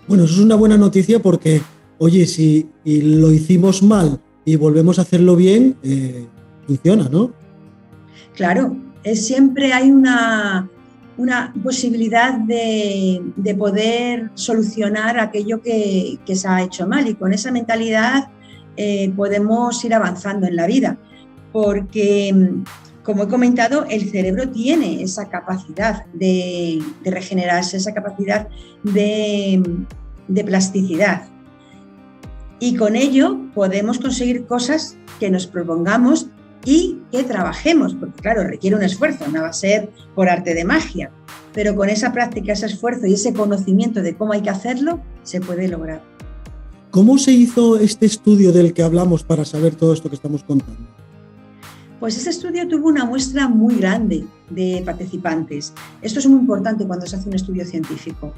Bueno, 0.08 0.24
eso 0.24 0.36
es 0.36 0.40
una 0.40 0.56
buena 0.56 0.78
noticia 0.78 1.20
porque, 1.20 1.62
oye, 1.98 2.26
si 2.26 2.70
lo 2.86 3.32
hicimos 3.32 3.84
mal 3.84 4.22
y 4.46 4.56
volvemos 4.56 5.00
a 5.00 5.02
hacerlo 5.02 5.36
bien, 5.36 5.76
eh, 5.84 6.28
funciona, 6.66 7.10
¿no? 7.10 7.34
Claro, 8.36 8.78
es, 9.04 9.26
siempre 9.26 9.74
hay 9.74 9.92
una, 9.92 10.70
una 11.18 11.54
posibilidad 11.64 12.34
de, 12.34 13.56
poder 13.58 14.32
solucionar 14.34 15.20
aquello 15.20 15.62
que, 15.62 16.20
se 16.26 16.48
ha 16.48 16.62
hecho 16.62 16.88
mal 16.88 17.08
y 17.08 17.16
con 17.16 17.34
esa 17.34 17.52
mentalidad 17.52 18.30
eh, 18.78 19.12
podemos 19.16 19.84
ir 19.86 19.94
avanzando 19.94 20.48
en 20.48 20.56
la 20.56 20.68
vida, 20.68 20.98
porque 21.52 22.34
como 23.04 23.24
he 23.24 23.28
comentado, 23.28 23.86
el 23.88 24.10
cerebro 24.10 24.50
tiene 24.50 25.04
esa 25.04 25.30
capacidad 25.30 26.06
de, 26.08 26.82
regenerarse, 27.06 27.78
esa 27.78 27.94
capacidad 27.94 28.48
de, 28.84 29.64
de 30.28 30.44
plasticidad. 30.44 31.28
Y 32.60 32.76
con 32.76 32.96
ello 32.96 33.38
podemos 33.54 34.00
conseguir 34.00 34.48
cosas 34.48 34.98
que 35.20 35.30
nos 35.30 35.46
propongamos 35.46 36.30
y 36.66 37.00
que 37.12 37.24
trabajemos, 37.24 37.94
porque 37.94 38.22
claro, 38.22 38.44
requiere 38.44 38.76
un 38.76 38.84
esfuerzo, 38.84 39.28
no 39.28 39.44
va 39.44 39.50
a 39.50 39.54
ser 39.54 39.90
por 40.16 40.28
arte 40.28 40.54
de 40.54 40.66
magia, 40.66 41.12
pero 41.54 41.76
con 41.76 41.90
esa 41.90 42.12
práctica, 42.12 42.54
ese 42.54 42.66
esfuerzo 42.66 43.06
y 43.06 43.14
ese 43.14 43.34
conocimiento 43.34 44.02
de 44.02 44.16
cómo 44.16 44.34
hay 44.34 44.42
que 44.42 44.50
hacerlo, 44.50 45.00
se 45.24 45.40
puede 45.40 45.68
lograr. 45.68 46.02
¿Cómo 46.92 47.18
se 47.18 47.32
hizo 47.32 47.78
este 47.78 48.06
estudio 48.06 48.52
del 48.52 48.74
que 48.74 48.82
hablamos 48.82 49.24
para 49.24 49.46
saber 49.46 49.76
todo 49.76 49.94
esto 49.94 50.10
que 50.10 50.16
estamos 50.16 50.44
contando? 50.44 50.82
Pues 52.00 52.18
este 52.18 52.30
estudio 52.30 52.68
tuvo 52.68 52.88
una 52.88 53.06
muestra 53.06 53.48
muy 53.48 53.76
grande 53.76 54.26
de 54.50 54.82
participantes. 54.86 55.74
Esto 56.02 56.20
es 56.20 56.28
muy 56.28 56.40
importante 56.40 56.86
cuando 56.86 57.06
se 57.06 57.16
hace 57.16 57.30
un 57.30 57.36
estudio 57.36 57.66
científico, 57.66 58.34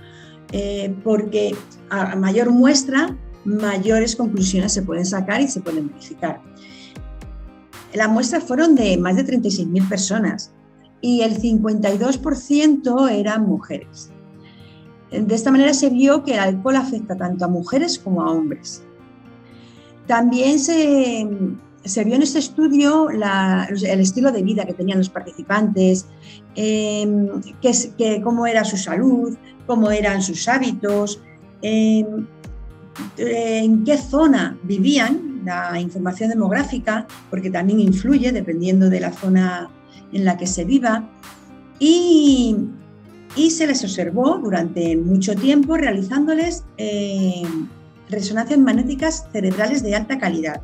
eh, 0.51 0.93
porque 1.03 1.55
a 1.89 2.15
mayor 2.15 2.51
muestra, 2.51 3.15
mayores 3.45 4.15
conclusiones 4.15 4.73
se 4.73 4.81
pueden 4.81 5.05
sacar 5.05 5.41
y 5.41 5.47
se 5.47 5.61
pueden 5.61 5.87
verificar. 5.87 6.41
La 7.93 8.07
muestra 8.07 8.41
fueron 8.41 8.75
de 8.75 8.97
más 8.97 9.15
de 9.15 9.25
36.000 9.25 9.87
personas 9.87 10.51
y 11.01 11.21
el 11.21 11.39
52% 11.39 13.11
eran 13.11 13.47
mujeres. 13.47 14.11
De 15.11 15.35
esta 15.35 15.51
manera 15.51 15.73
se 15.73 15.89
vio 15.89 16.23
que 16.23 16.33
el 16.33 16.39
alcohol 16.39 16.75
afecta 16.75 17.15
tanto 17.15 17.45
a 17.45 17.47
mujeres 17.47 17.97
como 17.97 18.21
a 18.21 18.31
hombres. 18.31 18.83
También 20.05 20.59
se, 20.59 21.25
vio 22.03 22.15
en 22.15 22.21
este 22.21 22.39
estudio 22.39 23.09
el 23.09 23.99
estilo 23.99 24.31
de 24.31 24.41
vida 24.41 24.65
que 24.65 24.73
tenían 24.73 24.97
los 24.97 25.09
participantes, 25.09 26.07
em, 26.55 27.29
cómo 28.23 28.47
era 28.47 28.63
su 28.65 28.77
salud, 28.77 29.37
cómo 29.65 29.91
eran 29.91 30.21
sus 30.21 30.47
hábitos, 30.47 31.21
em, 31.61 32.27
en 33.17 33.83
qué 33.83 33.97
zona 33.97 34.57
vivían, 34.63 35.36
la 35.47 35.79
información 35.79 36.29
demográfica, 36.29 37.07
porque 37.29 37.49
también 37.49 37.79
influye 37.79 38.31
dependiendo 38.31 38.89
de 38.89 38.99
la 38.99 39.11
zona 39.11 39.69
en 40.11 40.23
la 40.23 40.37
que 40.37 40.45
se 40.45 40.63
viva, 40.63 41.09
y, 41.79 42.55
se 43.49 43.67
les 43.67 43.83
observó 43.83 44.39
durante 44.39 44.97
mucho 44.97 45.35
tiempo 45.35 45.77
realizándoles 45.77 46.63
eh, 46.77 47.43
resonancias 48.09 48.59
magnéticas 48.59 49.27
cerebrales 49.31 49.83
de 49.83 49.95
alta 49.95 50.17
calidad. 50.17 50.61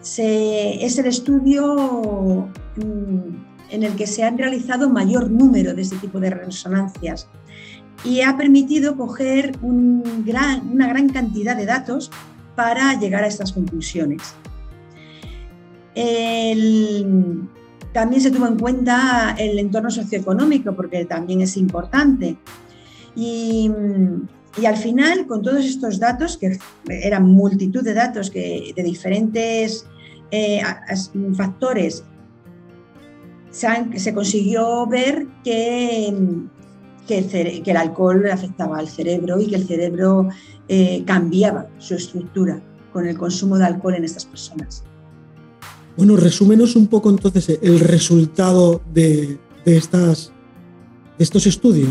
es 0.00 0.98
el 0.98 1.06
estudio 1.06 2.48
mm, 2.76 3.70
en 3.70 3.82
el 3.82 3.94
que 3.96 4.06
se 4.06 4.24
han 4.24 4.38
realizado 4.38 4.88
mayor 4.90 5.30
número 5.30 5.74
de 5.74 5.82
este 5.82 5.96
tipo 5.96 6.20
de 6.20 6.30
resonancias 6.30 7.28
y 8.04 8.22
ha 8.22 8.36
permitido 8.36 8.96
coger 8.96 9.56
una 9.60 10.88
gran 10.88 11.08
cantidad 11.10 11.56
de 11.56 11.66
datos 11.66 12.10
para 12.54 12.98
llegar 12.98 13.24
a 13.24 13.26
estas 13.26 13.52
conclusiones. 13.52 14.22
también 17.92 18.22
se 18.22 18.30
tuvo 18.30 18.46
en 18.46 18.58
cuenta 18.58 19.34
el 19.38 19.58
entorno 19.58 19.90
socioeconómico, 19.90 20.74
porque 20.74 21.04
también 21.04 21.40
es 21.40 21.56
importante. 21.56 22.36
Y, 23.16 23.70
al 24.66 24.76
final, 24.76 25.26
con 25.26 25.42
todos 25.42 25.64
estos 25.64 25.98
datos, 25.98 26.36
que 26.36 26.58
eran 26.88 27.24
multitud 27.24 27.82
de 27.82 27.94
datos 27.94 28.30
que, 28.30 28.72
de 28.74 28.82
diferentes 28.82 29.86
eh, 30.30 30.60
factores, 31.34 32.04
se, 33.50 34.14
consiguió 34.14 34.86
ver 34.86 35.26
que 35.44 36.14
que 37.10 37.62
el, 37.66 37.76
alcohol 37.76 38.30
afectaba 38.30 38.78
al 38.78 38.88
cerebro 38.88 39.40
y 39.40 39.48
que 39.48 39.56
el 39.56 39.66
cerebro 39.66 40.28
eh, 40.72 41.02
cambiaba 41.04 41.66
su 41.78 41.94
estructura 41.94 42.62
con 42.92 43.04
el 43.04 43.18
consumo 43.18 43.58
de 43.58 43.64
alcohol 43.64 43.96
en 43.96 44.04
estas 44.04 44.24
personas. 44.24 44.84
Bueno, 45.96 46.16
resúmenos 46.16 46.76
un 46.76 46.86
poco 46.86 47.10
entonces 47.10 47.58
el 47.60 47.80
resultado 47.80 48.80
de, 48.94 49.36
estas, 49.64 50.30
estos 51.18 51.48
estudios. 51.48 51.90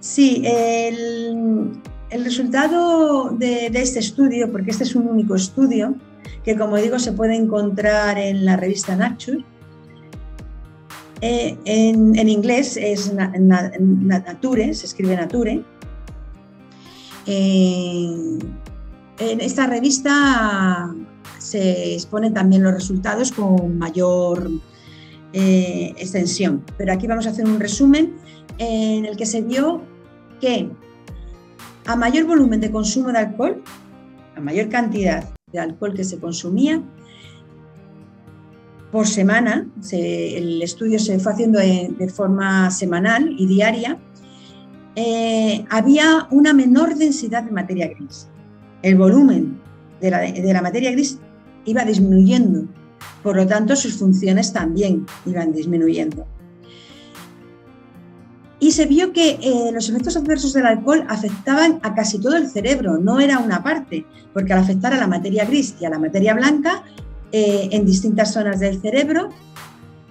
Sí, 0.00 0.42
el, 0.46 1.82
resultado 2.24 3.28
de, 3.28 3.68
de, 3.68 3.82
este 3.82 3.98
estudio, 3.98 4.50
porque 4.50 4.70
este 4.70 4.84
es 4.84 4.96
un 4.96 5.06
único 5.06 5.34
estudio, 5.34 5.94
que 6.42 6.56
como 6.56 6.78
digo 6.78 6.98
se 6.98 7.12
puede 7.12 7.36
encontrar 7.36 8.16
en 8.16 8.46
la 8.46 8.56
revista 8.56 8.96
Nature, 8.96 9.44
eh, 11.22 11.56
en, 11.64 12.28
inglés 12.28 12.76
es 12.76 13.12
Nature, 13.12 14.74
se 14.74 14.86
escribe 14.86 15.16
Nature. 15.16 15.62
En 17.26 18.38
esta 19.18 19.66
revista 19.66 20.94
se 21.38 21.94
exponen 21.94 22.34
también 22.34 22.62
los 22.62 22.72
resultados 22.72 23.32
con 23.32 23.78
mayor 23.78 24.50
eh, 25.32 25.94
extensión, 25.98 26.64
pero 26.78 26.92
aquí 26.92 27.06
vamos 27.06 27.26
a 27.26 27.30
hacer 27.30 27.44
un 27.44 27.60
resumen 27.60 28.14
en 28.58 29.04
el 29.04 29.16
que 29.16 29.26
se 29.26 29.42
vio 29.42 29.82
que 30.40 30.70
a 31.86 31.96
mayor 31.96 32.24
volumen 32.26 32.60
de 32.60 32.70
consumo 32.70 33.10
de 33.12 33.18
alcohol, 33.18 33.62
a 34.36 34.40
mayor 34.40 34.68
cantidad 34.68 35.28
de 35.52 35.58
alcohol 35.58 35.94
que 35.94 36.04
se 36.04 36.18
consumía, 36.18 36.82
por 38.90 39.06
semana, 39.06 39.68
el 39.92 40.62
estudio 40.62 40.98
se 40.98 41.18
fue 41.18 41.32
haciendo 41.32 41.58
de, 41.58 42.10
forma 42.14 42.70
semanal 42.70 43.34
y 43.36 43.46
diaria, 43.46 43.98
eh, 44.96 45.66
había 45.68 46.26
una 46.30 46.54
menor 46.54 46.96
densidad 46.96 47.42
de 47.42 47.52
materia 47.52 47.88
gris. 47.88 48.28
El 48.82 48.96
volumen 48.96 49.60
de 50.00 50.10
la, 50.10 50.62
materia 50.62 50.90
gris 50.90 51.18
iba 51.66 51.84
disminuyendo, 51.84 52.64
por 53.22 53.36
lo 53.36 53.46
tanto 53.46 53.76
sus 53.76 53.98
funciones 53.98 54.54
también 54.54 55.04
iban 55.26 55.52
disminuyendo. 55.52 56.26
Y 58.58 58.72
se 58.72 58.86
vio 58.86 59.12
que 59.12 59.38
eh, 59.42 59.70
los 59.70 59.90
efectos 59.90 60.16
adversos 60.16 60.54
del 60.54 60.64
alcohol 60.64 61.04
afectaban 61.08 61.78
a 61.82 61.94
casi 61.94 62.18
todo 62.18 62.36
el 62.36 62.48
cerebro, 62.48 62.96
no 62.96 63.20
era 63.20 63.38
una 63.38 63.62
parte, 63.62 64.06
porque 64.32 64.54
al 64.54 64.60
afectar 64.60 64.94
a 64.94 64.96
la 64.96 65.06
materia 65.06 65.44
gris 65.44 65.74
y 65.78 65.84
a 65.84 65.90
la 65.90 65.98
materia 65.98 66.32
blanca, 66.32 66.84
eh, 67.32 67.68
en 67.70 67.84
distintas 67.84 68.32
zonas 68.32 68.60
del 68.60 68.80
cerebro, 68.80 69.28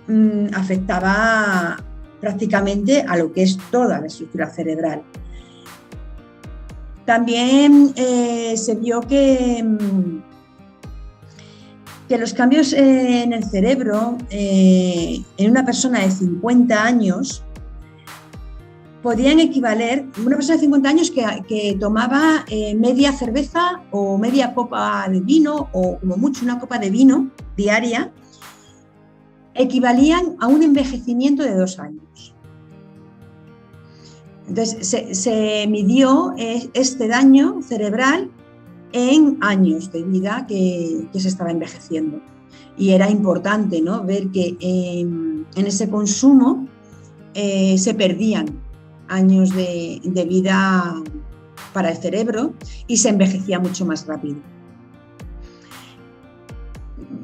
mm, 0.08 0.54
afectaba 0.54 1.78
prácticamente 2.26 3.06
a 3.08 3.18
lo 3.18 3.32
que 3.32 3.44
es 3.44 3.56
toda 3.70 4.00
la 4.00 4.08
estructura 4.08 4.50
cerebral. 4.50 5.04
También 7.06 7.94
eh, 7.96 8.56
se 8.58 8.74
vio 8.74 9.02
que, 9.02 9.64
mm, 9.64 10.24
que 12.10 12.18
los 12.18 12.34
cambios 12.34 12.74
en 12.74 13.32
el 13.32 13.44
cerebro 13.44 14.18
eh, 14.32 15.22
en 15.38 15.52
una 15.52 15.64
persona 15.64 16.00
de 16.00 16.10
50 16.10 16.84
años 16.84 17.44
podían 19.04 19.40
equivaler, 19.40 20.06
una 20.26 20.36
persona 20.36 20.56
de 20.56 20.62
50 20.62 20.90
años 20.90 21.12
que, 21.12 21.78
tomaba 21.80 22.44
eh, 22.50 22.74
media 22.74 23.12
cerveza 23.14 23.84
o 23.92 24.18
media 24.18 24.56
copa 24.56 25.08
de 25.08 25.20
vino 25.20 25.70
o 25.74 26.00
como 26.00 26.18
mucho 26.18 26.44
una 26.44 26.58
copa 26.58 26.80
de 26.80 26.90
vino 26.90 27.30
diaria, 27.56 28.12
equivalían 29.56 30.36
a 30.40 30.48
un 30.48 30.64
envejecimiento 30.64 31.44
de 31.44 31.56
dos 31.56 31.80
años. 31.80 32.36
Entonces 34.48 35.18
se, 35.18 35.66
midió 35.68 36.34
este 36.38 37.08
daño 37.08 37.62
cerebral 37.64 38.30
en 38.92 39.38
años 39.42 39.92
de 39.92 40.04
vida 40.04 40.46
que, 40.48 41.08
se 41.14 41.28
estaba 41.28 41.52
envejeciendo. 41.52 42.22
Y 42.78 42.92
era 42.92 43.10
importante 43.10 43.82
¿no? 43.82 44.04
ver 44.04 44.30
que 44.30 44.56
en 44.60 45.46
ese 45.56 45.90
consumo 45.90 46.68
eh, 47.34 47.78
se 47.78 47.94
perdían 47.94 48.46
años 49.08 49.54
de, 49.54 50.02
vida 50.30 51.04
para 51.74 51.92
el 51.92 51.98
cerebro 51.98 52.54
y 52.88 52.98
se 52.98 53.10
envejecía 53.10 53.60
mucho 53.60 53.86
más 53.86 54.06
rápido. 54.08 54.38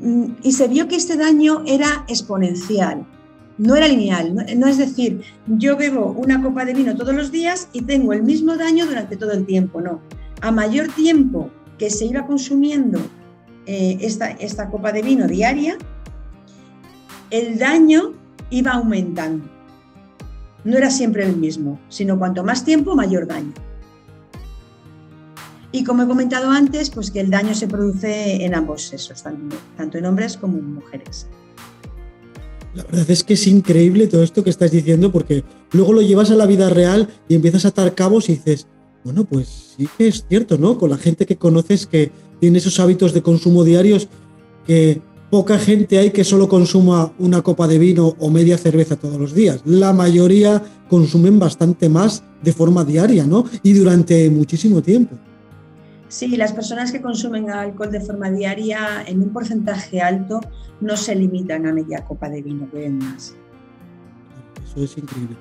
Mm, 0.02 0.26
y 0.44 0.52
se 0.52 0.68
vio 0.68 0.88
que 0.88 0.96
este 0.96 1.18
daño 1.18 1.64
era 1.66 2.06
exponencial, 2.08 3.06
no 3.58 3.76
era 3.76 3.88
lineal, 3.88 4.34
no, 4.34 4.68
es 4.68 4.78
decir, 4.78 5.22
yo 5.48 5.78
bebo 5.78 6.12
una 6.12 6.42
copa 6.42 6.66
de 6.66 6.74
vino 6.74 6.96
todos 6.96 7.14
los 7.14 7.32
días 7.32 7.68
y 7.74 7.82
tengo 7.84 8.14
el 8.14 8.24
mismo 8.24 8.58
daño 8.58 8.86
durante 8.86 9.18
todo 9.18 9.32
el 9.32 9.46
tiempo, 9.46 9.82
no. 9.82 10.02
A 10.42 10.52
mayor 10.52 10.88
tiempo 10.88 11.50
que 11.78 11.90
se 11.90 12.06
iba 12.06 12.26
consumiendo 12.26 13.00
eh, 13.66 13.98
esta, 14.02 14.32
esta 14.32 14.70
copa 14.70 14.92
de 14.92 15.04
vino 15.04 15.28
diaria, 15.28 15.78
el 17.30 17.60
daño 17.60 18.14
iba 18.50 18.72
aumentando 18.72 19.46
no 20.64 20.78
era 20.78 20.90
siempre 20.90 21.26
el 21.26 21.38
mismo, 21.38 21.80
sino 21.90 22.18
cuanto 22.18 22.44
más 22.44 22.64
tiempo, 22.64 22.96
mayor 22.96 23.28
daño. 23.28 23.54
Y 25.72 25.84
como 25.84 26.04
he 26.04 26.08
comentado 26.08 26.50
antes, 26.52 26.90
pues 26.90 27.12
que 27.12 27.22
el 27.22 27.30
daño 27.30 27.56
se 27.56 27.68
produce 27.68 28.44
en 28.46 28.56
ambos 28.56 28.84
sexos, 28.84 29.24
tanto 29.78 29.98
en 29.98 30.06
hombres 30.06 30.38
como 30.38 30.58
en 30.58 30.74
mujeres. 30.74 31.28
La 32.74 32.84
verdad 32.84 33.10
es 33.10 33.24
que 33.24 33.34
es 33.34 33.48
increíble 33.48 34.08
todo 34.08 34.24
esto 34.24 34.44
que 34.44 34.50
estás 34.50 34.72
diciendo 34.72 35.12
porque 35.12 35.44
luego 35.72 35.94
lo 35.94 36.02
llevas 36.02 36.32
a 36.32 36.36
la 36.36 36.46
vida 36.46 36.70
real 36.70 37.10
y 37.28 37.36
empiezas 37.36 37.66
a 37.66 37.70
atar 37.70 37.96
cabos 37.96 38.30
y 38.30 38.34
dices, 38.34 38.68
bueno, 39.04 39.26
pues 39.26 39.76
sí 39.78 39.88
que 39.98 40.08
es 40.08 40.26
cierto, 40.28 40.58
¿no? 40.58 40.78
Con 40.78 40.90
la 40.90 40.98
gente 40.98 41.26
que 41.26 41.38
conoces 41.38 41.86
que 41.86 42.12
tiene 42.40 42.60
esos 42.60 42.80
hábitos 42.80 43.14
de 43.14 43.22
consumo 43.22 43.64
diarios 43.64 44.08
que 44.66 45.02
poca 45.30 45.58
gente 45.58 45.98
hay 45.98 46.12
que 46.12 46.24
solo 46.24 46.48
consuma 46.48 47.14
una 47.18 47.42
copa 47.42 47.68
de 47.68 47.80
vino 47.80 48.16
o 48.20 48.30
media 48.30 48.58
cerveza 48.58 48.96
todos 48.96 49.20
los 49.20 49.34
días. 49.34 49.62
La 49.66 49.92
mayoría 49.92 50.62
consumen 50.90 51.40
bastante 51.40 51.90
más 51.90 52.24
de 52.42 52.54
forma 52.54 52.86
diaria, 52.86 53.26
¿no? 53.26 53.46
Y 53.64 53.74
durante 53.74 54.30
muchísimo 54.30 54.82
tiempo. 54.82 55.18
Sí, 56.12 56.36
las 56.36 56.52
personas 56.52 56.92
que 56.92 57.02
consumen 57.02 57.50
alcohol 57.50 57.90
de 57.90 58.02
forma 58.02 58.30
diaria 58.30 59.02
en 59.08 59.22
un 59.22 59.30
porcentaje 59.30 60.02
alto 60.02 60.42
no 60.82 60.98
se 60.98 61.16
limitan 61.16 61.66
a 61.66 61.72
media 61.72 62.04
copa 62.04 62.28
de 62.28 62.42
vino, 62.42 62.68
beben 62.70 62.98
más. 62.98 63.34
Eso 64.66 64.84
es 64.84 64.98
increíble. 64.98 65.38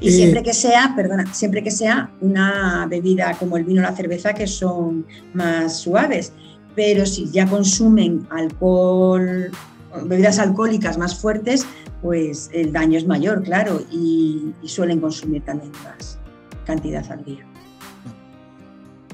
Y 0.00 0.10
Eh, 0.10 0.12
siempre 0.12 0.44
que 0.44 0.54
sea, 0.54 0.92
perdona, 0.94 1.34
siempre 1.34 1.64
que 1.64 1.72
sea 1.72 2.12
una 2.20 2.86
bebida 2.88 3.36
como 3.36 3.56
el 3.56 3.64
vino 3.64 3.80
o 3.80 3.82
la 3.82 3.96
cerveza 3.96 4.32
que 4.32 4.46
son 4.46 5.04
más 5.34 5.80
suaves. 5.80 6.32
Pero 6.76 7.04
si 7.04 7.28
ya 7.32 7.48
consumen 7.48 8.24
alcohol, 8.30 9.50
bebidas 10.04 10.38
alcohólicas 10.38 10.98
más 10.98 11.18
fuertes, 11.18 11.66
pues 12.00 12.48
el 12.52 12.72
daño 12.72 12.96
es 12.96 13.08
mayor, 13.08 13.42
claro, 13.42 13.82
y, 13.90 14.54
y 14.62 14.68
suelen 14.68 15.00
consumir 15.00 15.42
también 15.42 15.72
más 15.82 16.16
cantidad 16.64 17.04
al 17.10 17.24
día. 17.24 17.44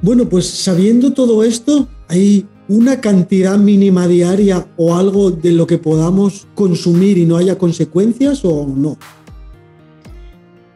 Bueno, 0.00 0.28
pues 0.28 0.48
sabiendo 0.48 1.12
todo 1.12 1.42
esto, 1.42 1.88
¿hay 2.06 2.46
una 2.68 3.00
cantidad 3.00 3.58
mínima 3.58 4.06
diaria 4.06 4.68
o 4.76 4.94
algo 4.94 5.30
de 5.30 5.52
lo 5.52 5.66
que 5.66 5.78
podamos 5.78 6.46
consumir 6.54 7.18
y 7.18 7.26
no 7.26 7.36
haya 7.36 7.58
consecuencias 7.58 8.44
o 8.44 8.66
no? 8.66 8.96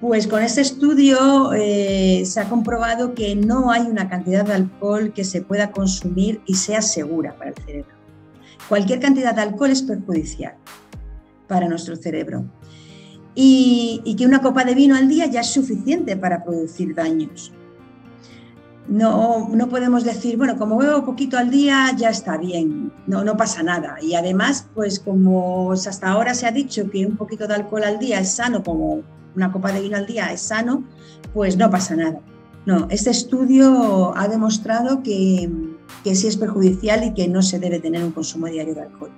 Pues 0.00 0.26
con 0.26 0.42
este 0.42 0.62
estudio 0.62 1.52
eh, 1.52 2.24
se 2.26 2.40
ha 2.40 2.48
comprobado 2.48 3.14
que 3.14 3.36
no 3.36 3.70
hay 3.70 3.82
una 3.82 4.08
cantidad 4.08 4.44
de 4.44 4.54
alcohol 4.54 5.12
que 5.12 5.22
se 5.22 5.42
pueda 5.42 5.70
consumir 5.70 6.40
y 6.44 6.54
sea 6.54 6.82
segura 6.82 7.36
para 7.36 7.50
el 7.50 7.56
cerebro. 7.64 7.94
Cualquier 8.68 8.98
cantidad 8.98 9.34
de 9.34 9.42
alcohol 9.42 9.70
es 9.70 9.82
perjudicial 9.82 10.54
para 11.46 11.68
nuestro 11.68 11.94
cerebro. 11.94 12.44
Y, 13.36 14.00
y 14.04 14.16
que 14.16 14.26
una 14.26 14.42
copa 14.42 14.64
de 14.64 14.74
vino 14.74 14.96
al 14.96 15.08
día 15.08 15.26
ya 15.26 15.40
es 15.40 15.52
suficiente 15.52 16.16
para 16.16 16.42
producir 16.42 16.94
daños. 16.96 17.52
No, 18.88 19.48
no 19.48 19.68
podemos 19.68 20.04
decir, 20.04 20.36
bueno, 20.36 20.58
como 20.58 20.76
bebo 20.76 21.04
poquito 21.04 21.38
al 21.38 21.50
día 21.50 21.94
ya 21.96 22.10
está 22.10 22.36
bien, 22.36 22.92
no, 23.06 23.22
no 23.22 23.36
pasa 23.36 23.62
nada. 23.62 23.96
Y 24.02 24.14
además, 24.14 24.66
pues 24.74 24.98
como 24.98 25.72
hasta 25.72 26.10
ahora 26.10 26.34
se 26.34 26.46
ha 26.46 26.50
dicho 26.50 26.90
que 26.90 27.06
un 27.06 27.16
poquito 27.16 27.46
de 27.46 27.54
alcohol 27.54 27.84
al 27.84 27.98
día 27.98 28.18
es 28.18 28.32
sano, 28.32 28.62
como 28.62 29.02
una 29.36 29.52
copa 29.52 29.72
de 29.72 29.80
vino 29.80 29.96
al 29.96 30.06
día 30.06 30.32
es 30.32 30.42
sano, 30.42 30.84
pues 31.32 31.56
no 31.56 31.70
pasa 31.70 31.94
nada. 31.94 32.20
No, 32.66 32.86
este 32.90 33.10
estudio 33.10 34.16
ha 34.16 34.28
demostrado 34.28 35.02
que, 35.02 35.50
que 36.04 36.14
sí 36.14 36.26
es 36.26 36.36
perjudicial 36.36 37.04
y 37.04 37.14
que 37.14 37.28
no 37.28 37.42
se 37.42 37.58
debe 37.58 37.80
tener 37.80 38.04
un 38.04 38.12
consumo 38.12 38.46
diario 38.46 38.74
de 38.74 38.82
alcohol. 38.82 39.10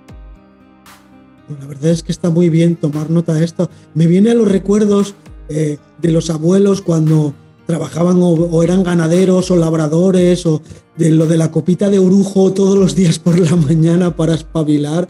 La 1.59 1.67
verdad 1.67 1.91
es 1.91 2.01
que 2.01 2.11
está 2.11 2.29
muy 2.29 2.49
bien 2.49 2.75
tomar 2.75 3.09
nota 3.09 3.33
de 3.33 3.45
esto. 3.45 3.69
Me 3.93 4.07
viene 4.07 4.31
a 4.31 4.33
los 4.33 4.51
recuerdos 4.51 5.13
eh, 5.47 5.77
de 6.01 6.11
los 6.11 6.31
abuelos 6.31 6.81
cuando 6.81 7.35
trabajaban 7.65 8.21
o, 8.21 8.29
o, 8.29 8.63
eran 8.63 8.83
ganaderos 8.83 9.49
o 9.51 9.55
labradores 9.55 10.45
o 10.45 10.61
de 10.97 11.11
lo 11.11 11.25
de 11.27 11.37
la 11.37 11.51
copita 11.51 11.89
de 11.89 11.99
orujo 11.99 12.53
todos 12.53 12.77
los 12.77 12.95
días 12.95 13.19
por 13.19 13.37
la 13.37 13.55
mañana 13.55 14.15
para 14.15 14.35
espabilar. 14.35 15.07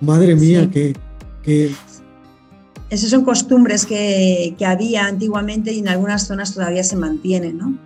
Madre 0.00 0.36
mía, 0.36 0.64
sí. 0.64 0.68
que, 0.68 0.96
que... 1.42 1.74
Esas 2.90 3.10
son 3.10 3.24
costumbres 3.24 3.84
que, 3.86 4.54
que, 4.56 4.64
había 4.64 5.06
antiguamente 5.06 5.72
y 5.72 5.80
en 5.80 5.88
algunas 5.88 6.26
zonas 6.26 6.54
todavía 6.54 6.84
se 6.84 6.94
mantienen, 6.94 7.58
¿no? 7.58 7.76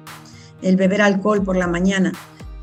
El 0.60 0.76
beber 0.76 1.00
alcohol 1.00 1.42
por 1.42 1.56
la 1.56 1.66
mañana. 1.66 2.12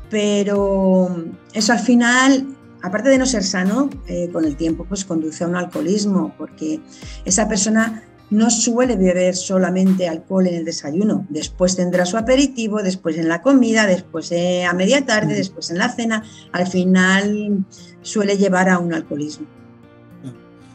Pero 0.08 1.24
eso 1.52 1.72
al 1.72 1.80
final, 1.80 2.46
aparte 2.82 3.08
de 3.08 3.18
no 3.18 3.26
ser 3.26 3.42
sano, 3.42 3.90
eh, 4.06 4.30
con 4.32 4.44
el 4.44 4.56
tiempo 4.56 4.84
pues 4.88 5.04
conduce 5.04 5.42
a 5.42 5.48
un 5.48 5.56
alcoholismo, 5.56 6.32
porque 6.38 6.80
esa 7.24 7.48
persona 7.48 8.04
no 8.30 8.50
suele 8.50 8.96
beber 8.96 9.34
solamente 9.34 10.08
alcohol 10.08 10.46
en 10.46 10.54
el 10.54 10.64
desayuno, 10.64 11.26
después 11.30 11.76
tendrá 11.76 12.04
su 12.04 12.16
aperitivo, 12.16 12.82
después 12.82 13.16
en 13.16 13.28
la 13.28 13.40
comida, 13.40 13.86
después 13.86 14.30
eh, 14.32 14.64
a 14.64 14.74
media 14.74 15.06
tarde, 15.06 15.34
después 15.34 15.70
en 15.70 15.78
la 15.78 15.88
cena, 15.88 16.24
al 16.52 16.66
final 16.66 17.64
suele 18.02 18.36
llevar 18.36 18.68
a 18.68 18.78
un 18.78 18.92
alcoholismo. 18.92 19.46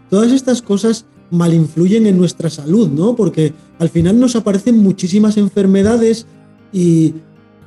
Todas 0.10 0.32
estas 0.32 0.62
cosas 0.62 1.06
mal 1.32 1.54
influyen 1.54 2.06
en 2.06 2.18
nuestra 2.18 2.50
salud, 2.50 2.90
¿no? 2.90 3.16
Porque 3.16 3.54
al 3.80 3.90
final 3.90 4.20
nos 4.20 4.36
aparecen 4.36 4.78
muchísimas 4.78 5.38
enfermedades 5.38 6.28
y 6.72 7.16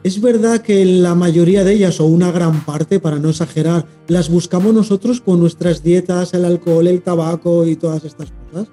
es 0.03 0.20
verdad 0.20 0.61
que 0.61 0.85
la 0.85 1.16
mayoría 1.16 1.64
de 1.64 1.72
ellas, 1.72 1.99
o 1.99 2.07
una 2.07 2.31
gran 2.31 2.64
parte, 2.64 3.01
para 3.01 3.18
no 3.18 3.31
exagerar, 3.31 3.87
las 4.07 4.29
buscamos 4.31 4.72
nosotros 4.72 5.20
con 5.20 5.40
nuestras 5.40 5.83
dietas, 5.83 6.33
el 6.33 6.44
alcohol, 6.44 6.87
el 6.87 7.03
tabaco 7.03 7.66
y 7.66 7.75
todas 7.75 8.05
estas 8.05 8.31
cosas. 8.31 8.68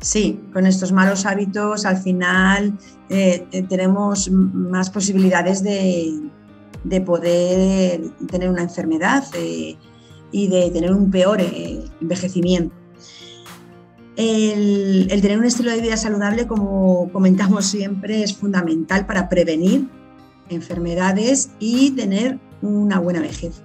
Sí, 0.00 0.40
con 0.52 0.66
estos 0.66 0.92
malos 0.92 1.26
hábitos 1.26 1.84
al 1.84 1.98
final 1.98 2.78
eh, 3.10 3.46
tenemos 3.68 4.30
más 4.30 4.88
posibilidades 4.88 5.62
de, 5.62 6.30
de, 6.84 7.00
poder 7.02 8.00
tener 8.30 8.48
una 8.48 8.62
enfermedad 8.62 9.24
eh, 9.34 9.76
y 10.32 10.48
de 10.48 10.70
tener 10.70 10.92
un 10.92 11.10
peor 11.10 11.42
eh, 11.42 11.84
envejecimiento. 12.00 12.74
El, 14.16 15.08
el, 15.10 15.20
tener 15.20 15.38
un 15.38 15.44
estilo 15.44 15.70
de 15.70 15.80
vida 15.82 15.98
saludable, 15.98 16.46
como 16.46 17.10
comentamos 17.12 17.66
siempre, 17.66 18.22
es 18.22 18.34
fundamental 18.34 19.06
para 19.06 19.28
prevenir 19.28 19.86
enfermedades 20.48 21.50
y 21.58 21.90
tener 21.90 22.38
una 22.62 22.98
buena 22.98 23.20
vejez. 23.20 23.62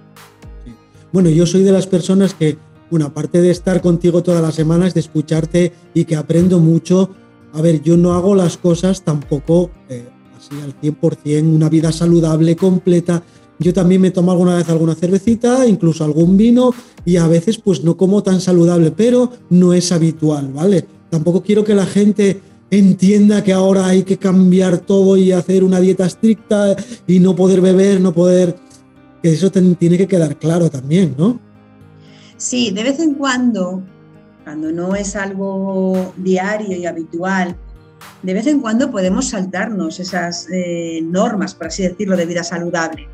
Bueno, 1.12 1.30
yo 1.30 1.46
soy 1.46 1.62
de 1.62 1.72
las 1.72 1.86
personas 1.86 2.34
que 2.34 2.58
bueno, 2.90 3.06
aparte 3.06 3.40
de 3.40 3.50
estar 3.50 3.80
contigo 3.80 4.22
todas 4.22 4.42
las 4.42 4.54
semanas, 4.54 4.94
de 4.94 5.00
escucharte 5.00 5.72
y 5.94 6.04
que 6.04 6.16
aprendo 6.16 6.60
mucho, 6.60 7.10
a 7.52 7.62
ver, 7.62 7.82
yo 7.82 7.96
no 7.96 8.14
hago 8.14 8.34
las 8.34 8.56
cosas 8.56 9.02
tampoco 9.02 9.70
eh, 9.88 10.04
así 10.36 10.60
al 10.62 10.78
100%, 10.80 11.42
una 11.42 11.68
vida 11.68 11.90
saludable, 11.90 12.54
completa. 12.54 13.22
Yo 13.58 13.72
también 13.72 14.02
me 14.02 14.10
tomo 14.10 14.32
alguna 14.32 14.56
vez 14.56 14.68
alguna 14.68 14.94
cervecita, 14.94 15.66
incluso 15.66 16.04
algún 16.04 16.36
vino, 16.36 16.74
y 17.04 17.16
a 17.16 17.26
veces 17.26 17.58
pues 17.58 17.82
no 17.82 17.96
como 17.96 18.22
tan 18.22 18.40
saludable, 18.40 18.90
pero 18.90 19.32
no 19.48 19.72
es 19.72 19.90
habitual, 19.92 20.52
¿vale? 20.52 20.86
Tampoco 21.08 21.42
quiero 21.42 21.64
que 21.64 21.74
la 21.74 21.86
gente 21.86 22.40
entienda 22.70 23.42
que 23.42 23.52
ahora 23.52 23.86
hay 23.86 24.02
que 24.02 24.18
cambiar 24.18 24.78
todo 24.78 25.16
y 25.16 25.32
hacer 25.32 25.64
una 25.64 25.80
dieta 25.80 26.04
estricta 26.04 26.76
y 27.06 27.20
no 27.20 27.34
poder 27.34 27.60
beber, 27.60 28.00
no 28.00 28.12
poder... 28.12 28.56
Que 29.22 29.32
eso 29.32 29.50
tiene 29.50 29.98
que 29.98 30.06
quedar 30.06 30.38
claro 30.38 30.70
también, 30.70 31.14
¿no? 31.18 31.40
Sí, 32.36 32.70
de 32.70 32.82
vez 32.82 33.00
en 33.00 33.14
cuando, 33.14 33.82
cuando 34.44 34.70
no 34.70 34.94
es 34.94 35.16
algo 35.16 36.12
diario 36.16 36.76
y 36.76 36.86
habitual, 36.86 37.56
de 38.22 38.34
vez 38.34 38.46
en 38.46 38.60
cuando 38.60 38.90
podemos 38.90 39.30
saltarnos 39.30 40.00
esas 40.00 40.48
eh, 40.52 41.00
normas, 41.02 41.54
por 41.54 41.68
así 41.68 41.82
decirlo, 41.82 42.16
de 42.16 42.26
vida 42.26 42.44
saludable. 42.44 43.08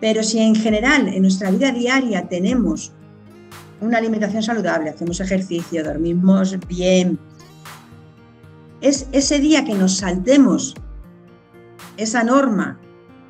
Pero 0.00 0.22
si 0.22 0.38
en 0.38 0.54
general 0.54 1.08
en 1.08 1.22
nuestra 1.22 1.50
vida 1.50 1.70
diaria 1.70 2.28
tenemos 2.28 2.92
una 3.80 3.98
alimentación 3.98 4.42
saludable, 4.42 4.90
hacemos 4.90 5.20
ejercicio, 5.20 5.84
dormimos 5.84 6.56
bien, 6.66 7.18
es 8.80 9.06
ese 9.12 9.38
día 9.38 9.64
que 9.64 9.74
nos 9.74 9.98
saltemos 9.98 10.74
esa 11.96 12.24
norma 12.24 12.80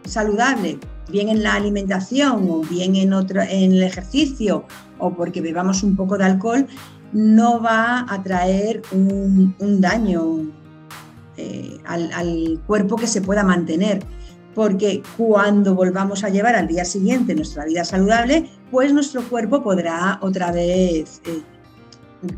saludable 0.04 0.78
bien 1.12 1.28
en 1.28 1.42
la 1.42 1.54
alimentación 1.54 2.48
o 2.50 2.62
bien 2.62 2.96
en, 2.96 3.12
otro, 3.12 3.42
en 3.42 3.72
el 3.72 3.82
ejercicio 3.82 4.64
o 4.98 5.14
porque 5.14 5.40
bebamos 5.40 5.82
un 5.82 5.94
poco 5.94 6.18
de 6.18 6.24
alcohol, 6.24 6.66
no 7.12 7.60
va 7.62 8.06
a 8.08 8.22
traer 8.22 8.82
un, 8.90 9.54
daño 9.80 10.50
eh, 11.36 11.78
al, 11.84 12.60
cuerpo 12.66 12.96
que 12.96 13.06
se 13.06 13.20
pueda 13.20 13.44
mantener. 13.44 14.02
Porque 14.54 15.02
cuando 15.16 15.74
volvamos 15.74 16.24
a 16.24 16.28
llevar 16.28 16.54
al 16.54 16.66
día 16.66 16.84
siguiente 16.84 17.34
nuestra 17.34 17.64
vida 17.64 17.84
saludable, 17.84 18.50
pues 18.70 18.92
nuestro 18.92 19.22
cuerpo 19.22 19.62
podrá 19.62 20.18
otra 20.20 20.52
vez 20.52 21.22
eh, 21.24 21.42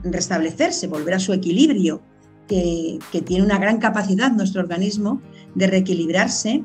restablecerse, 0.05 0.87
volver 0.87 1.15
a 1.15 1.19
su 1.19 1.33
equilibrio, 1.33 2.03
que 2.47 3.01
tiene 3.25 3.43
una 3.43 3.59
gran 3.59 3.79
capacidad 3.79 4.31
nuestro 4.31 4.61
organismo 4.61 5.21
de 5.55 5.67
reequilibrarse 5.67 6.63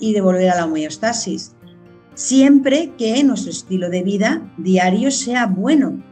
y 0.00 0.12
de 0.14 0.20
volver 0.20 0.50
a 0.50 0.56
la 0.56 0.64
homeostasis, 0.64 1.52
siempre 2.14 2.92
que 2.98 3.22
nuestro 3.22 3.50
estilo 3.50 3.88
de 3.90 4.02
vida 4.02 4.42
diario 4.56 5.10
sea 5.10 5.46
bueno. 5.46 6.02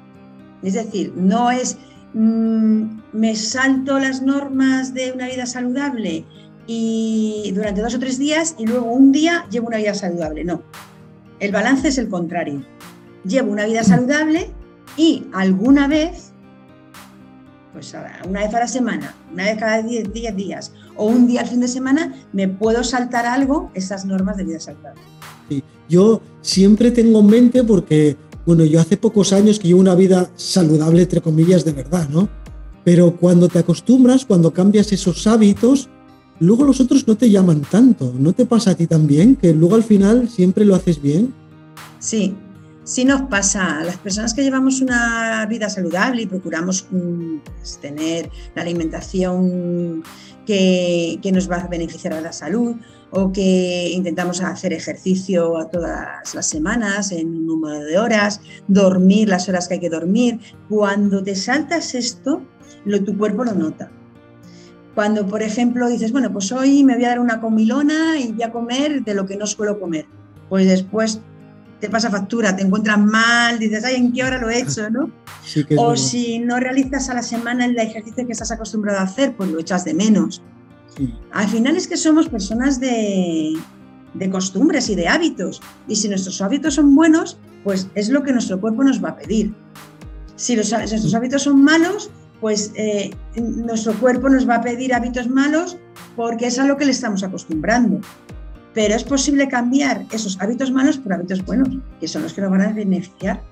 Es 0.63 0.75
decir, 0.75 1.13
no 1.17 1.51
es 1.51 1.79
mmm, 2.15 3.01
me 3.13 3.35
salto 3.35 3.99
las 3.99 4.23
normas 4.23 4.95
de 4.95 5.13
una 5.13 5.27
vida 5.27 5.47
saludable 5.47 6.25
y 6.67 7.51
durante 7.55 7.81
dos 7.81 7.95
o 7.95 7.99
tres 7.99 8.19
días 8.19 8.55
y 8.59 8.67
luego 8.67 8.93
un 8.93 9.11
día 9.11 9.47
llevo 9.51 9.69
una 9.69 9.79
vida 9.79 9.95
saludable. 9.95 10.45
No, 10.45 10.63
el 11.41 11.53
balance 11.53 11.89
es 11.89 11.99
el 11.99 12.09
contrario. 12.09 12.63
Llevo 13.25 13.51
una 13.51 13.67
vida 13.67 13.83
saludable 13.83 14.51
y 14.97 15.25
alguna 15.33 15.89
vez, 15.89 16.33
pues 17.73 17.95
una 18.27 18.41
vez 18.41 18.55
a 18.55 18.61
la 18.61 18.69
semana, 18.69 19.15
una 19.33 19.45
vez 19.45 19.59
cada 19.59 19.83
10 19.83 20.13
días 20.13 20.73
o 20.99 21.07
un 21.07 21.27
día 21.27 21.41
al 21.41 21.49
fin 21.49 21.61
de 21.61 21.69
semana, 21.69 22.15
me 22.33 22.49
puedo 22.49 22.85
saltar 22.85 23.25
algo 23.25 23.71
esas 23.75 24.05
normas 24.05 24.37
de 24.37 24.45
vida 24.45 24.61
saludable. 24.61 25.01
Sí, 25.49 25.63
yo 25.89 26.21
siempre 26.43 26.91
tengo 26.91 27.21
en 27.21 27.27
mente 27.27 27.65
porque, 27.65 28.17
bueno, 28.45 28.65
yo 28.65 28.81
hace 28.81 28.97
pocos 28.97 29.33
años 29.33 29.59
que 29.59 29.69
llevo 29.69 29.81
una 29.81 29.95
vida 29.95 30.31
saludable, 30.37 31.03
entre 31.03 31.23
comillas, 31.23 31.65
de 31.65 31.73
verdad, 31.73 32.09
¿no? 32.11 32.29
Pero 32.85 33.17
cuando 33.17 33.49
te 33.49 33.59
acostumbras, 33.59 34.25
cuando 34.25 34.53
cambias 34.53 34.93
esos 34.93 35.27
hábitos, 35.27 35.89
luego 36.41 36.65
los 36.65 36.81
otros 36.81 37.07
no 37.07 37.17
te 37.17 37.31
llaman 37.31 37.63
tanto. 37.63 38.13
¿No 38.19 38.33
te 38.33 38.47
pasa 38.47 38.73
a 38.73 38.75
ti 38.75 38.87
también? 38.87 39.37
Que 39.37 39.53
luego 39.55 39.75
al 39.75 39.85
final 39.85 40.29
siempre 40.29 40.65
lo 40.65 40.75
haces 40.75 41.01
bien. 41.01 41.35
Sí, 41.99 42.35
sí 42.85 43.05
nos 43.05 43.23
pasa. 43.23 43.83
Las 43.85 43.99
personas 43.99 44.35
que 44.35 44.43
llevamos 44.43 44.81
una 44.81 45.45
vida 45.47 45.69
saludable 45.69 46.23
y 46.23 46.27
procuramos 46.27 46.87
mm, 46.91 47.37
pues, 47.45 47.79
tener 47.81 48.31
la 48.55 48.63
alimentación 48.63 50.03
que, 50.49 51.31
nos 51.31 51.51
va 51.51 51.57
a 51.57 51.69
beneficiar 51.69 52.15
a 52.15 52.23
la 52.23 52.33
salud, 52.33 52.77
o 53.11 53.33
que 53.33 53.91
intentamos 53.93 54.41
hacer 54.41 54.73
ejercicio 54.73 55.59
a 55.59 55.69
todas 55.69 56.35
las 56.35 56.47
semanas 56.47 57.13
en 57.13 57.29
un 57.29 57.47
número 57.47 57.85
de 57.85 57.99
horas, 57.99 58.41
dormir 58.67 59.29
las 59.29 59.49
horas 59.49 59.69
que 59.69 59.75
hay 59.75 59.81
que 59.81 59.91
dormir. 59.91 60.41
Cuando 60.71 61.23
te 61.23 61.35
saltas 61.35 61.95
esto, 61.95 62.43
lo, 62.87 63.05
tu 63.05 63.17
cuerpo 63.17 63.45
lo 63.45 63.53
nota. 63.53 63.91
Cuando, 64.95 65.27
por 65.27 65.43
ejemplo, 65.43 65.87
dices, 65.89 66.13
bueno, 66.13 66.33
pues 66.33 66.51
hoy 66.51 66.83
me 66.83 66.95
voy 66.95 67.05
a 67.05 67.11
dar 67.11 67.21
una 67.21 67.41
comilona 67.41 68.19
y 68.19 68.33
voy 68.33 68.43
a 68.43 68.51
comer 68.51 69.05
de 69.05 69.15
lo 69.15 69.27
que 69.27 69.37
no 69.37 69.47
suelo 69.47 69.79
comer, 69.79 70.07
pues 70.49 70.67
después 70.67 71.21
te 71.81 71.89
pasa 71.89 72.11
factura, 72.11 72.57
te 72.57 72.63
encuentras 72.63 72.99
mal, 72.99 73.59
dices, 73.59 73.85
ay, 73.85 73.97
¿en 73.97 74.13
qué 74.13 74.25
hora 74.25 74.39
lo 74.39 74.51
he 74.51 74.61
hecho? 74.61 74.91
¿no? 74.91 75.11
o 75.77 75.97
si 75.97 76.39
no 76.39 76.59
realizas 76.59 77.09
a 77.09 77.15
la 77.15 77.23
semana 77.23 77.65
el 77.65 77.79
ejercicio 77.79 78.27
que 78.27 78.33
estás 78.33 78.51
acostumbrado 78.51 78.99
a 78.99 79.03
hacer, 79.03 79.37
pues 79.37 79.51
lo 79.51 79.59
echas 79.59 79.85
de 79.85 79.95
menos. 79.95 80.43
Al 81.31 81.49
final 81.49 81.77
es 81.77 81.87
que 81.87 81.97
somos 81.97 82.29
personas 82.29 82.81
de, 82.81 83.57
costumbres 84.31 84.89
y 84.89 84.97
de 84.97 85.07
hábitos. 85.07 85.61
Y 85.87 85.97
si 85.97 86.09
nuestros 86.09 86.41
hábitos 86.43 86.75
son 86.75 86.95
buenos, 86.95 87.39
pues 87.63 87.89
es 87.95 88.09
lo 88.09 88.23
que 88.23 88.33
nuestro 88.33 88.61
cuerpo 88.61 88.83
nos 88.83 89.03
va 89.03 89.11
a 89.11 89.17
pedir. 89.17 89.55
Si, 90.35 90.57
nuestros 90.57 91.15
hábitos 91.15 91.43
son 91.43 91.63
malos, 91.63 92.11
pues 92.41 92.73
eh, 92.75 93.15
nuestro 93.37 93.95
cuerpo 93.95 94.29
nos 94.29 94.49
va 94.49 94.57
a 94.57 94.61
pedir 94.61 94.95
hábitos 94.95 95.29
malos 95.29 95.77
porque 96.17 96.47
es 96.47 96.59
a 96.59 96.67
lo 96.67 96.77
que 96.77 96.85
le 96.85 96.91
estamos 96.91 97.23
acostumbrando. 97.23 98.01
Pero 98.79 98.95
es 98.95 99.03
posible 99.03 99.49
cambiar 99.49 100.07
esos 100.13 100.41
hábitos 100.41 100.71
malos 100.71 100.99
por 100.99 101.13
hábitos 101.13 101.45
buenos, 101.45 101.69
que 101.99 102.07
son 102.07 102.23
los 102.23 102.33
que 102.33 102.43
nos 102.43 102.53
van 102.53 102.61
a 102.61 102.73
beneficiar. 102.73 103.43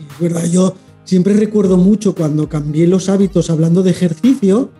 es 0.00 0.18
verdad, 0.18 0.46
yo 0.46 0.74
siempre 1.04 1.34
recuerdo 1.34 1.76
mucho 1.76 2.14
cuando 2.14 2.48
cambié 2.48 2.86
los 2.86 3.10
hábitos 3.10 3.50
hablando 3.50 3.82
de 3.82 3.90
ejercicio, 3.90 4.70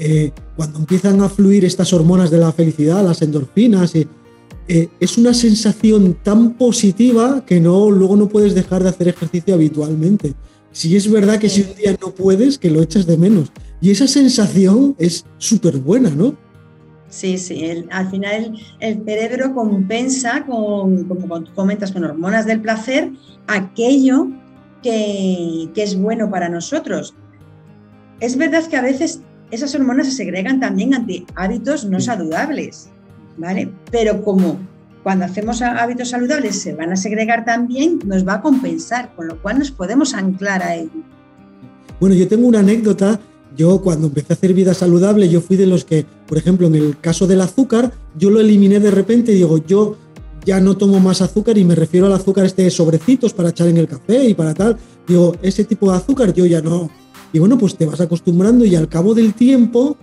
eh, 0.00 0.32
cuando 0.56 0.80
empiezan 0.80 1.20
a 1.20 1.28
fluir 1.28 1.64
estas 1.64 1.92
hormonas 1.92 2.32
de 2.32 2.38
la 2.38 2.50
felicidad, 2.50 3.04
las 3.04 3.22
endorfinas, 3.22 3.94
eh, 3.94 4.08
eh, 4.66 4.88
es 4.98 5.16
una 5.16 5.34
sensación 5.34 6.18
tan 6.24 6.54
positiva 6.54 7.44
que 7.46 7.60
no, 7.60 7.92
luego 7.92 8.16
no 8.16 8.28
puedes 8.28 8.56
dejar 8.56 8.82
de 8.82 8.88
hacer 8.88 9.06
ejercicio 9.06 9.54
habitualmente. 9.54 10.34
Si 10.72 10.96
es 10.96 11.08
verdad 11.08 11.38
que 11.38 11.48
si 11.48 11.60
un 11.60 11.76
día 11.76 11.96
no 12.00 12.10
puedes, 12.10 12.58
que 12.58 12.72
lo 12.72 12.82
echas 12.82 13.06
de 13.06 13.16
menos. 13.16 13.52
Y 13.80 13.92
esa 13.92 14.08
sensación 14.08 14.96
es 14.98 15.26
súper 15.38 15.78
buena, 15.78 16.10
¿no? 16.10 16.36
Sí, 17.12 17.36
sí, 17.36 17.84
al 17.90 18.10
final 18.10 18.58
el, 18.80 19.04
cerebro 19.04 19.54
compensa, 19.54 20.46
con, 20.46 21.04
como 21.04 21.44
comentas, 21.54 21.92
con 21.92 22.04
hormonas 22.04 22.46
del 22.46 22.62
placer, 22.62 23.10
aquello 23.48 24.28
que, 24.82 25.68
que 25.74 25.82
es 25.82 25.94
bueno 25.94 26.30
para 26.30 26.48
nosotros. 26.48 27.14
Es 28.18 28.38
verdad 28.38 28.64
que 28.64 28.78
a 28.78 28.80
veces 28.80 29.20
esas 29.50 29.74
hormonas 29.74 30.06
se 30.06 30.12
segregan 30.12 30.58
también 30.58 30.94
ante 30.94 31.26
hábitos 31.34 31.84
no 31.84 32.00
saludables, 32.00 32.88
¿vale? 33.36 33.70
Pero 33.90 34.22
como 34.24 34.58
cuando 35.02 35.26
hacemos 35.26 35.60
hábitos 35.60 36.08
saludables 36.08 36.62
se 36.62 36.72
van 36.72 36.92
a 36.92 36.96
segregar 36.96 37.44
también, 37.44 37.98
nos 38.06 38.26
va 38.26 38.36
a 38.36 38.40
compensar, 38.40 39.14
con 39.14 39.28
lo 39.28 39.36
cual 39.42 39.58
nos 39.58 39.70
podemos 39.70 40.14
anclar 40.14 40.62
a 40.62 40.76
ello. 40.76 41.02
Bueno, 42.00 42.14
yo 42.14 42.26
tengo 42.26 42.48
una 42.48 42.60
anécdota. 42.60 43.20
Yo 43.56 43.80
cuando 43.80 44.06
empecé 44.06 44.32
a 44.32 44.36
hacer 44.36 44.54
vida 44.54 44.74
saludable, 44.74 45.28
yo 45.28 45.40
fui 45.40 45.56
de 45.56 45.66
los 45.66 45.84
que, 45.84 46.06
por 46.26 46.38
ejemplo, 46.38 46.66
en 46.66 46.74
el 46.74 46.98
caso 46.98 47.26
del 47.26 47.40
azúcar, 47.40 47.92
yo 48.18 48.30
lo 48.30 48.40
eliminé 48.40 48.80
de 48.80 48.90
repente 48.90 49.32
y 49.32 49.36
digo, 49.36 49.58
yo 49.66 49.96
ya 50.44 50.60
no 50.60 50.76
tomo 50.76 50.98
más 51.00 51.22
azúcar 51.22 51.58
y 51.58 51.64
me 51.64 51.74
refiero 51.74 52.06
al 52.06 52.12
azúcar 52.12 52.46
este 52.46 52.62
de 52.62 52.70
sobrecitos 52.70 53.32
para 53.32 53.50
echar 53.50 53.68
en 53.68 53.76
el 53.76 53.86
café 53.86 54.24
y 54.28 54.34
para 54.34 54.54
tal. 54.54 54.76
Digo, 55.06 55.36
ese 55.42 55.64
tipo 55.64 55.90
de 55.90 55.96
azúcar 55.98 56.32
yo 56.32 56.46
ya 56.46 56.60
no, 56.60 56.90
y 57.32 57.38
bueno, 57.38 57.56
pues 57.58 57.76
te 57.76 57.86
vas 57.86 58.00
acostumbrando 58.00 58.64
y 58.64 58.74
al 58.76 58.88
cabo 58.88 59.14
del 59.14 59.34
tiempo, 59.34 59.96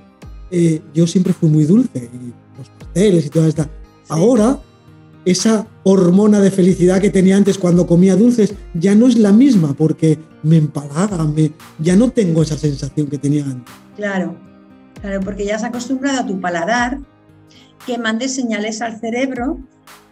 eh, 0.50 0.82
yo 0.94 1.06
siempre 1.06 1.34
fui 1.34 1.50
muy 1.50 1.66
dulce, 1.66 2.10
y 2.12 2.58
los 2.58 2.70
pasteles 2.80 3.26
y 3.26 3.30
toda 3.30 3.48
esta. 3.48 3.70
Ahora, 4.08 4.60
esa 5.30 5.68
hormona 5.84 6.40
de 6.40 6.50
felicidad 6.50 7.00
que 7.00 7.10
tenía 7.10 7.38
antes 7.38 7.58
cuando 7.58 7.86
comía 7.86 8.16
dulces 8.16 8.56
ya 8.74 8.96
no 8.96 9.08
es 9.08 9.18
la 9.18 9.32
misma 9.32 9.74
porque 9.74 10.18
me 10.44 10.58
empalaga, 10.58 11.24
me, 11.26 11.52
ya 11.78 11.96
no 11.96 12.10
tengo 12.10 12.42
esa 12.42 12.58
sensación 12.58 13.08
que 13.08 13.18
tenía 13.18 13.46
antes. 13.46 13.74
Claro, 13.96 14.36
claro, 15.02 15.20
porque 15.22 15.46
ya 15.46 15.56
has 15.56 15.64
acostumbrado 15.64 16.22
a 16.22 16.26
tu 16.26 16.40
paladar 16.40 17.00
que 17.86 17.98
mande 17.98 18.28
señales 18.28 18.82
al 18.82 19.00
cerebro 19.00 19.60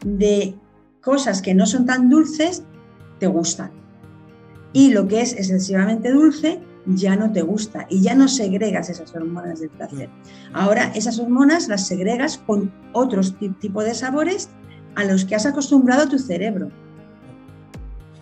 de 0.05 0.55
cosas 1.01 1.41
que 1.41 1.55
no 1.55 1.65
son 1.65 1.85
tan 1.85 2.09
dulces, 2.09 2.63
te 3.19 3.27
gustan. 3.27 3.71
Y 4.73 4.91
lo 4.91 5.07
que 5.07 5.21
es 5.21 5.33
excesivamente 5.33 6.11
dulce, 6.11 6.59
ya 6.85 7.15
no 7.15 7.31
te 7.31 7.41
gusta 7.41 7.85
y 7.89 8.01
ya 8.01 8.15
no 8.15 8.27
segregas 8.27 8.89
esas 8.89 9.13
hormonas 9.13 9.59
del 9.59 9.69
placer. 9.69 10.09
Ahora 10.53 10.91
esas 10.95 11.19
hormonas 11.19 11.67
las 11.67 11.87
segregas 11.87 12.37
con 12.45 12.71
otros 12.93 13.35
tipos 13.59 13.83
de 13.83 13.93
sabores 13.93 14.49
a 14.97 15.05
los 15.05 15.23
que 15.25 15.35
has 15.35 15.45
acostumbrado 15.45 16.09
tu 16.09 16.17
cerebro. 16.17 16.69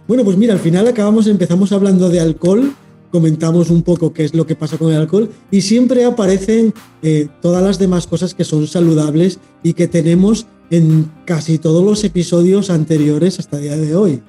Bueno, 0.07 0.23
pues 0.23 0.37
mira, 0.37 0.53
al 0.53 0.59
final 0.59 0.87
acabamos, 0.87 1.25
empezamos 1.25 1.71
hablando 1.71 2.09
de 2.09 2.19
alcohol, 2.19 2.75
comentamos 3.11 3.69
un 3.69 3.81
poco 3.81 4.13
qué 4.13 4.25
es 4.25 4.35
lo 4.35 4.45
que 4.45 4.55
pasa 4.55 4.77
con 4.77 4.91
el 4.91 4.99
alcohol 4.99 5.31
y 5.49 5.61
siempre 5.61 6.03
aparecen 6.03 6.73
eh, 7.01 7.29
todas 7.41 7.63
las 7.63 7.79
demás 7.79 8.05
cosas 8.05 8.35
que 8.35 8.43
son 8.43 8.67
saludables 8.67 9.39
y 9.63 9.73
que 9.73 9.87
tenemos 9.87 10.47
en 10.69 11.09
casi 11.25 11.57
todos 11.57 11.83
los 11.83 12.03
episodios 12.03 12.69
anteriores 12.69 13.39
hasta 13.39 13.57
el 13.57 13.63
día 13.63 13.77
de 13.77 13.95
hoy. 13.95 14.21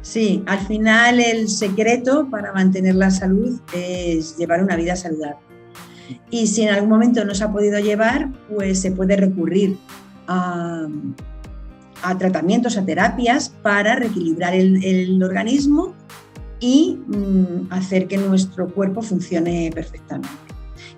Sí, 0.00 0.44
al 0.46 0.60
final 0.60 1.18
el 1.18 1.48
secreto 1.48 2.28
para 2.30 2.52
mantener 2.52 2.94
la 2.94 3.10
salud 3.10 3.58
es 3.74 4.36
llevar 4.38 4.62
una 4.62 4.76
vida 4.76 4.94
saludable. 4.94 5.38
Y 6.30 6.46
si 6.46 6.62
en 6.62 6.68
algún 6.68 6.88
momento 6.88 7.24
no 7.24 7.34
se 7.34 7.42
ha 7.42 7.52
podido 7.52 7.80
llevar, 7.80 8.30
pues 8.48 8.80
se 8.80 8.92
puede 8.92 9.16
recurrir 9.16 9.76
a, 10.26 10.88
tratamientos, 12.18 12.76
a 12.76 12.84
terapias 12.84 13.50
para 13.62 13.96
reequilibrar 13.96 14.54
el, 14.54 15.22
organismo 15.22 15.94
y 16.60 16.98
mm, 17.06 17.68
hacer 17.70 18.06
que 18.06 18.16
nuestro 18.16 18.68
cuerpo 18.68 19.02
funcione 19.02 19.70
perfectamente. 19.74 20.30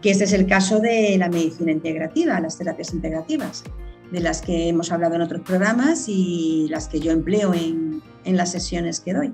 Que 0.03 0.11
este 0.11 0.25
es 0.25 0.33
el 0.33 0.47
caso 0.47 0.79
de 0.81 1.17
la 1.19 1.29
medicina 1.29 1.73
integrativa, 1.73 2.39
las 2.41 2.59
terapias 2.59 2.93
integrativas 2.95 3.65
de 4.11 4.21
las 4.21 4.41
que 4.41 4.69
hemos 4.69 4.91
hablado 4.93 5.17
en 5.17 5.23
otros 5.23 5.43
programas 5.43 6.09
y 6.09 6.67
las 6.71 6.89
que 6.89 7.01
yo 7.01 7.13
empleo 7.13 7.53
en, 7.55 8.03
las 8.25 8.53
sesiones 8.53 9.01
que 9.01 9.15
doy. 9.15 9.33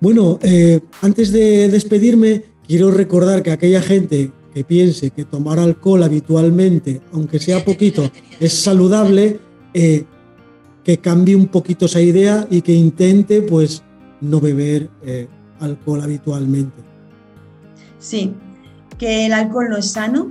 Bueno, 0.00 0.40
eh, 0.42 0.80
antes 1.02 1.30
de 1.30 1.68
despedirme, 1.68 2.42
quiero 2.66 2.90
recordar 2.90 3.44
que 3.44 3.52
aquella 3.52 3.80
gente 3.80 4.32
que 4.54 4.64
piense 4.64 5.10
que 5.10 5.24
tomar 5.24 5.58
alcohol 5.58 6.02
habitualmente, 6.02 7.02
aunque 7.12 7.38
sea 7.40 7.64
poquito, 7.64 8.10
es 8.40 8.52
saludable, 8.52 9.40
eh, 9.74 10.04
que 10.84 10.98
cambie 10.98 11.34
un 11.34 11.48
poquito 11.48 11.86
esa 11.86 12.00
idea 12.00 12.46
y 12.50 12.62
que 12.62 12.72
intente 12.72 13.42
pues 13.42 13.82
no 14.20 14.40
beber 14.40 14.88
eh, 15.02 15.26
alcohol 15.60 16.02
habitualmente. 16.02 16.82
Sí, 17.98 18.32
que 18.98 19.26
el 19.26 19.32
alcohol 19.32 19.70
no 19.70 19.76
es 19.78 19.90
sano 19.90 20.30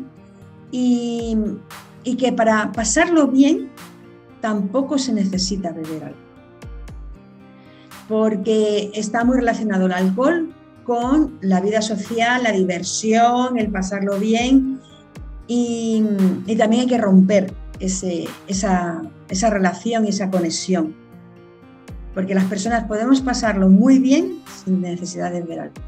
y 0.72 1.36
y 2.04 2.16
que 2.16 2.32
para 2.34 2.72
pasarlo 2.72 3.28
bien 3.28 3.70
tampoco 4.42 4.98
se 4.98 5.14
necesita 5.14 5.72
beber 5.72 6.04
alcohol. 6.04 6.16
Porque 8.08 8.92
está 8.94 9.24
muy 9.24 9.38
relacionado 9.38 9.86
el 9.86 9.94
alcohol 9.94 10.54
con 10.84 11.38
la 11.42 11.62
vida 11.62 11.82
social, 11.82 12.44
la 12.44 12.52
diversión, 12.52 13.58
el 13.58 13.70
pasarlo 13.70 14.20
bien 14.20 14.80
y, 15.48 16.04
también 16.58 16.82
hay 16.82 16.88
que 16.88 16.98
romper 16.98 17.54
ese, 17.80 18.26
esa, 18.48 19.02
esa 19.30 19.50
relación 19.50 20.06
y 20.06 20.10
esa 20.10 20.30
conexión. 20.30 20.96
Porque 22.14 22.36
las 22.36 22.46
personas 22.46 22.86
podemos 22.86 23.22
pasarlo 23.22 23.70
muy 23.70 24.00
bien 24.00 24.40
sin 24.64 24.82
necesidad 24.82 25.32
de 25.32 25.42
beber 25.42 25.60
alcohol. 25.62 25.84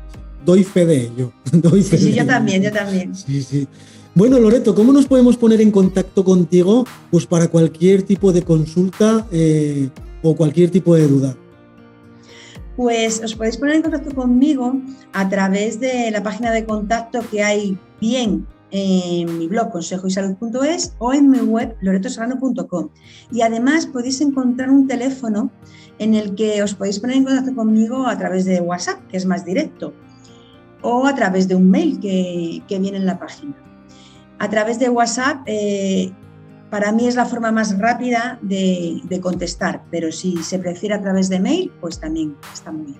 Doy 0.46 0.64
fe 0.64 0.86
de 0.86 1.02
ello. 1.04 1.32
Doy 1.52 1.84
fe 1.84 1.98
sí, 1.98 2.14
yo 2.14 2.26
también, 2.26 2.62
yo 2.62 2.72
también. 2.72 3.16
Sí, 3.16 3.42
sí. 3.42 3.68
Bueno, 4.14 4.40
Loreto, 4.40 4.74
¿cómo 4.74 4.94
nos 4.94 5.08
podemos 5.08 5.36
poner 5.36 5.60
en 5.60 5.72
contacto 5.72 6.24
contigo 6.24 6.86
pues, 7.12 7.26
para 7.26 7.50
cualquier 7.50 8.04
tipo 8.04 8.32
de 8.32 8.44
consulta 8.44 9.28
eh, 9.32 9.90
o 10.24 10.36
cualquier 10.36 10.72
tipo 10.72 10.96
de 10.96 11.08
duda? 11.08 11.36
Pues 12.76 13.24
os 13.24 13.36
podéis 13.36 13.58
poner 13.58 13.76
en 13.76 13.82
contacto 13.82 14.14
conmigo 14.14 14.82
a 15.14 15.30
través 15.30 15.80
de 15.80 16.12
la 16.12 16.22
página 16.22 16.52
de 16.52 16.66
contacto 16.66 17.22
que 17.32 17.44
hay 17.44 17.78
bien 18.02 18.46
en 18.72 19.38
mi 19.38 19.48
blog 19.48 19.72
consejoysalud.es 19.72 20.94
o 20.98 21.14
en 21.14 21.30
mi 21.30 21.40
web 21.40 21.78
loretoserrano.com. 21.80 22.90
Y 23.32 23.42
además 23.42 23.86
podéis 23.86 24.20
encontrar 24.20 24.70
un 24.70 24.88
teléfono 24.88 25.52
en 26.00 26.16
el 26.16 26.36
que 26.36 26.62
os 26.62 26.74
podéis 26.74 27.00
poner 27.00 27.18
en 27.18 27.24
contacto 27.24 27.56
conmigo 27.56 28.06
a 28.06 28.18
través 28.18 28.44
de 28.44 28.60
WhatsApp, 28.60 29.00
que 29.08 29.16
es 29.18 29.26
más 29.26 29.46
directo, 29.46 29.94
o 30.82 31.08
a 31.08 31.16
través 31.16 31.48
de 31.48 31.56
un 31.56 31.70
mail 31.70 32.00
que, 32.00 32.62
que 32.68 32.80
viene 32.80 32.98
en 32.98 33.06
la 33.06 33.18
página. 33.18 33.56
a 34.40 34.50
través 34.50 34.80
de 34.80 34.90
WhatsApp 34.90 35.44
eh, 35.46 36.12
para 36.76 36.92
mí 36.92 37.08
es 37.08 37.16
la 37.16 37.26
forma 37.26 37.54
más 37.54 37.80
rápida 37.80 38.38
de, 38.42 39.02
contestar, 39.22 39.86
pero 39.92 40.12
si 40.12 40.36
se 40.44 40.60
prefiere 40.60 40.94
a 40.94 41.02
través 41.02 41.30
de 41.30 41.40
mail, 41.40 41.72
pues 41.80 42.02
también 42.02 42.36
está 42.54 42.70
muy 42.70 42.88
bien. 42.88 42.98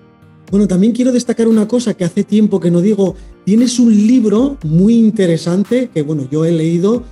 Bueno, 0.50 0.66
también 0.66 0.94
quiero 0.94 1.12
destacar 1.12 1.46
una 1.46 1.68
cosa 1.68 1.92
que 1.92 2.02
hace 2.02 2.24
tiempo 2.24 2.58
que 2.58 2.70
no 2.70 2.80
digo. 2.80 3.16
Tienes 3.44 3.78
un 3.78 3.94
libro 3.94 4.56
muy 4.64 4.94
interesante 4.94 5.90
que, 5.92 6.00
bueno, 6.00 6.26
yo 6.30 6.46
he 6.46 6.52
leído. 6.52 7.02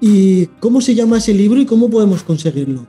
¿Y 0.00 0.46
cómo 0.58 0.80
se 0.80 0.96
llama 0.96 1.18
ese 1.18 1.32
libro 1.32 1.60
y 1.60 1.66
cómo 1.66 1.88
podemos 1.88 2.24
conseguirlo? 2.24 2.88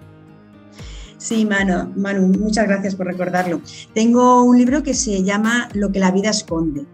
Sí, 1.20 1.46
Manu, 1.46 1.94
Manu, 1.96 2.28
muchas 2.28 2.68
gracias 2.68 2.96
por 2.96 3.06
recordarlo. 3.06 3.62
Tengo 3.94 4.42
un 4.42 4.58
libro 4.58 4.82
que 4.82 4.96
se 4.96 5.22
llama 5.22 5.70
Lo 5.76 5.92
que 5.92 6.00
la 6.00 6.10
vida 6.10 6.32
esconde. 6.32 6.88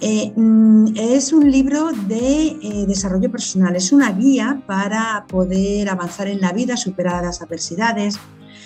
Eh, 0.00 0.32
mm, 0.36 0.94
es 0.96 1.32
un 1.32 1.50
libro 1.50 1.90
de 2.06 2.48
eh, 2.48 2.84
desarrollo 2.86 3.30
personal, 3.30 3.74
es 3.76 3.92
una 3.92 4.12
guía 4.12 4.62
para 4.66 5.24
poder 5.26 5.88
avanzar 5.88 6.28
en 6.28 6.40
la 6.40 6.52
vida, 6.52 6.76
superar 6.76 7.24
las 7.24 7.40
adversidades. 7.40 8.18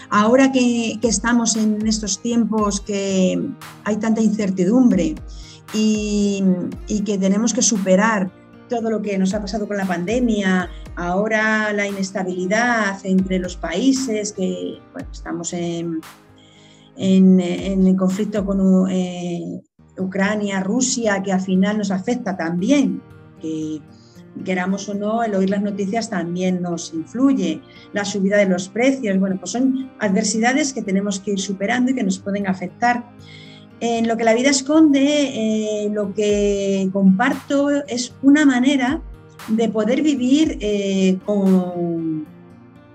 Ahora 0.09 0.51
que, 0.51 0.99
estamos 1.03 1.57
en 1.57 1.87
estos 1.87 2.21
tiempos 2.21 2.81
que 2.81 3.40
hay 3.85 3.97
tanta 3.97 4.21
incertidumbre 4.21 5.14
y, 5.73 6.43
que 7.07 7.16
tenemos 7.16 7.55
que 7.55 7.62
superar 7.62 8.33
todo 8.69 8.90
lo 8.90 9.01
que 9.01 9.16
nos 9.19 9.33
ha 9.35 9.40
pasado 9.40 9.69
con 9.69 9.77
la 9.77 9.87
pandemia, 9.87 10.69
ahora 10.97 11.73
la 11.73 11.87
inestabilidad 11.87 12.99
entre 13.05 13.38
los 13.38 13.57
países, 13.57 14.33
que 14.33 14.79
estamos 15.12 15.53
en, 15.53 16.01
en, 16.97 17.40
el 17.40 17.97
conflicto 17.97 18.45
con, 18.45 18.90
eh, 18.90 19.62
Ucrania, 19.98 20.61
Rusia, 20.61 21.22
que 21.22 21.33
al 21.33 21.40
final 21.40 21.79
nos 21.79 21.90
afecta 21.90 22.37
también, 22.37 23.03
que 23.40 23.81
queramos 24.44 24.88
o 24.88 24.94
no, 24.94 25.22
el 25.22 25.35
oír 25.35 25.50
las 25.50 25.62
noticias 25.62 26.09
también 26.09 26.62
nos 26.62 26.94
influye, 26.94 27.61
la 27.92 28.05
subida 28.05 28.37
de 28.38 28.46
los 28.46 28.68
precios, 28.68 29.18
bueno, 29.18 29.37
pues 29.38 29.53
son 29.53 29.90
adversidades 29.98 30.72
que 30.72 30.83
tenemos 30.83 31.20
que 31.20 31.33
ir 31.33 31.40
superando 31.40 31.90
y 31.90 31.94
que 31.94 32.03
nos 32.03 32.18
pueden 32.18 32.46
afectar. 32.46 33.05
En 33.81 34.07
lo 34.07 34.16
que 34.16 34.24
la 34.24 34.35
vida 34.35 34.50
esconde, 34.50 35.05
eh, 35.05 35.90
lo 35.90 36.12
que 36.12 36.88
comparto 36.92 37.70
es 37.87 38.14
una 38.22 38.44
manera 38.44 39.00
de 39.48 39.68
poder 39.68 40.03
vivir 40.03 40.59
eh, 40.61 41.18
con 41.24 42.26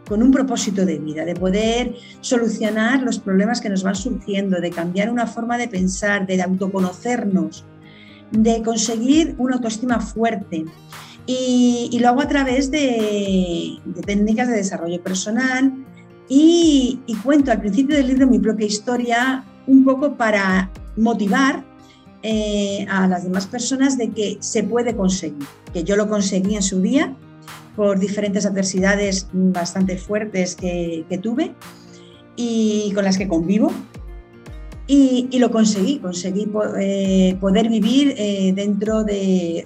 con 0.07 0.21
un 0.21 0.31
propósito 0.31 0.85
de 0.85 0.99
vida, 0.99 1.25
de 1.25 1.35
poder 1.35 1.95
solucionar 2.21 3.01
los 3.01 3.19
problemas 3.19 3.61
que 3.61 3.69
nos 3.69 3.83
van 3.83 3.95
surgiendo, 3.95 4.61
de 4.61 4.69
cambiar 4.69 5.09
una 5.09 5.27
forma 5.27 5.57
de 5.57 5.67
pensar, 5.67 6.27
de 6.27 6.41
autoconocernos, 6.41 7.65
de 8.31 8.61
conseguir 8.61 9.35
una 9.37 9.55
autoestima 9.55 9.99
fuerte. 9.99 10.65
Y, 11.27 11.97
lo 11.99 12.09
hago 12.09 12.21
a 12.21 12.27
través 12.27 12.69
de, 12.69 13.79
técnicas 14.05 14.47
de 14.47 14.57
desarrollo 14.57 15.01
personal 15.01 15.73
y, 16.29 16.99
cuento 17.23 17.51
al 17.51 17.59
principio 17.59 17.95
del 17.95 18.07
libro 18.07 18.27
mi 18.27 18.37
propia 18.37 18.67
historia 18.67 19.43
un 19.65 19.83
poco 19.83 20.15
para 20.15 20.69
motivar 20.95 21.63
eh, 22.21 22.85
a 22.89 23.07
las 23.07 23.23
demás 23.23 23.47
personas 23.47 23.97
de 23.97 24.11
que 24.11 24.37
se 24.39 24.63
puede 24.63 24.95
conseguir, 24.95 25.47
que 25.73 25.83
yo 25.83 25.95
lo 25.95 26.07
conseguí 26.07 26.55
en 26.55 26.63
su 26.63 26.81
día 26.81 27.15
por 27.75 27.99
diferentes 27.99 28.45
adversidades 28.45 29.27
bastante 29.33 29.97
fuertes 29.97 30.55
que, 30.55 31.05
tuve 31.21 31.53
y 32.35 32.91
con 32.93 33.03
las 33.03 33.17
que 33.17 33.27
convivo. 33.27 33.71
Y, 34.87 35.39
lo 35.39 35.49
conseguí, 35.49 35.97
conseguí 35.97 36.47
eh, 36.79 37.35
poder 37.39 37.69
vivir 37.69 38.13
eh, 38.17 38.53
dentro 38.55 39.03
de 39.03 39.65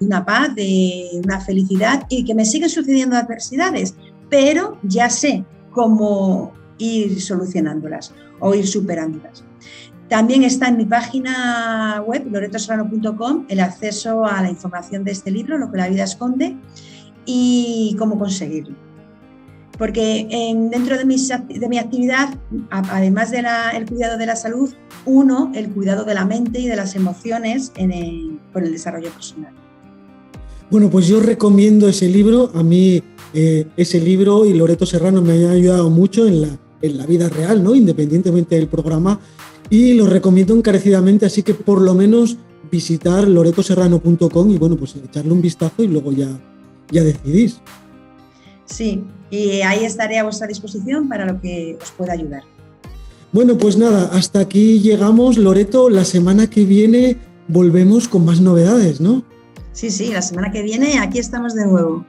una 0.00 0.24
paz, 0.24 0.54
de 0.54 1.20
una 1.22 1.40
felicidad 1.40 2.06
y 2.08 2.24
que 2.24 2.34
me 2.34 2.46
siguen 2.46 2.70
sucediendo 2.70 3.16
adversidades, 3.16 3.94
pero 4.30 4.78
ya 4.82 5.10
sé 5.10 5.44
cómo 5.70 6.54
ir 6.78 7.20
solucionándolas 7.20 8.14
o 8.40 8.54
ir 8.54 8.66
superándolas. 8.66 9.44
También 10.08 10.44
está 10.44 10.68
en 10.68 10.76
mi 10.76 10.84
página 10.84 12.02
web, 12.06 12.26
loretoserrano.com, 12.30 13.46
el 13.48 13.60
acceso 13.60 14.24
a 14.24 14.42
la 14.42 14.50
información 14.50 15.02
de 15.02 15.12
este 15.12 15.30
libro, 15.30 15.58
Lo 15.58 15.70
que 15.70 15.78
la 15.78 15.88
vida 15.88 16.04
esconde, 16.04 16.56
y 17.26 17.96
cómo 17.98 18.18
conseguirlo. 18.18 18.76
Porque 19.78 20.28
dentro 20.70 20.96
de, 20.96 21.04
de, 21.04 21.68
mi 21.68 21.78
actividad, 21.78 22.38
además 22.70 23.32
del 23.32 23.46
el 23.74 23.86
cuidado 23.86 24.16
de 24.18 24.26
la 24.26 24.36
salud, 24.36 24.72
uno, 25.04 25.50
el 25.54 25.68
cuidado 25.70 26.04
de 26.04 26.14
la 26.14 26.24
mente 26.24 26.60
y 26.60 26.68
de 26.68 26.76
las 26.76 26.94
emociones 26.94 27.72
en 27.76 27.90
el, 27.90 28.38
el 28.54 28.72
desarrollo 28.72 29.10
personal. 29.10 29.52
Bueno, 30.70 30.90
pues 30.90 31.08
yo 31.08 31.20
recomiendo 31.20 31.88
ese 31.88 32.08
libro. 32.08 32.52
A 32.54 32.62
mí 32.62 33.02
eh, 33.32 33.66
ese 33.76 34.00
libro 34.00 34.44
y 34.44 34.54
Loreto 34.54 34.86
Serrano 34.86 35.22
me 35.22 35.32
han 35.32 35.50
ayudado 35.50 35.90
mucho 35.90 36.26
en 36.26 36.42
la, 36.42 36.48
en 36.80 36.96
la 36.96 37.06
vida 37.06 37.28
real, 37.28 37.62
¿no? 37.62 37.74
independientemente 37.74 38.54
del 38.54 38.68
programa. 38.68 39.18
Y 39.70 39.94
lo 39.94 40.06
recomiendo 40.06 40.54
encarecidamente, 40.54 41.26
así 41.26 41.42
que 41.42 41.54
por 41.54 41.80
lo 41.80 41.94
menos 41.94 42.36
visitar 42.70 43.26
loretoserrano.com 43.26 44.50
y 44.50 44.58
bueno, 44.58 44.76
pues 44.76 44.94
echarle 44.96 45.32
un 45.32 45.40
vistazo 45.40 45.82
y 45.82 45.88
luego 45.88 46.12
ya 46.12 46.28
ya 46.94 47.04
decidís. 47.04 47.60
Sí, 48.64 49.04
y 49.30 49.60
ahí 49.60 49.84
estaré 49.84 50.18
a 50.18 50.24
vuestra 50.24 50.46
disposición 50.46 51.08
para 51.08 51.26
lo 51.26 51.40
que 51.40 51.76
os 51.82 51.90
pueda 51.90 52.12
ayudar. 52.14 52.42
Bueno, 53.32 53.58
pues 53.58 53.76
nada, 53.76 54.10
hasta 54.12 54.38
aquí 54.40 54.78
llegamos. 54.80 55.36
Loreto, 55.36 55.90
la 55.90 56.04
semana 56.04 56.48
que 56.48 56.64
viene 56.64 57.18
volvemos 57.48 58.08
con 58.08 58.24
más 58.24 58.40
novedades, 58.40 59.00
¿no? 59.00 59.24
Sí, 59.72 59.90
sí, 59.90 60.12
la 60.12 60.22
semana 60.22 60.52
que 60.52 60.62
viene 60.62 61.00
aquí 61.00 61.18
estamos 61.18 61.54
de 61.54 61.66
nuevo. 61.66 62.06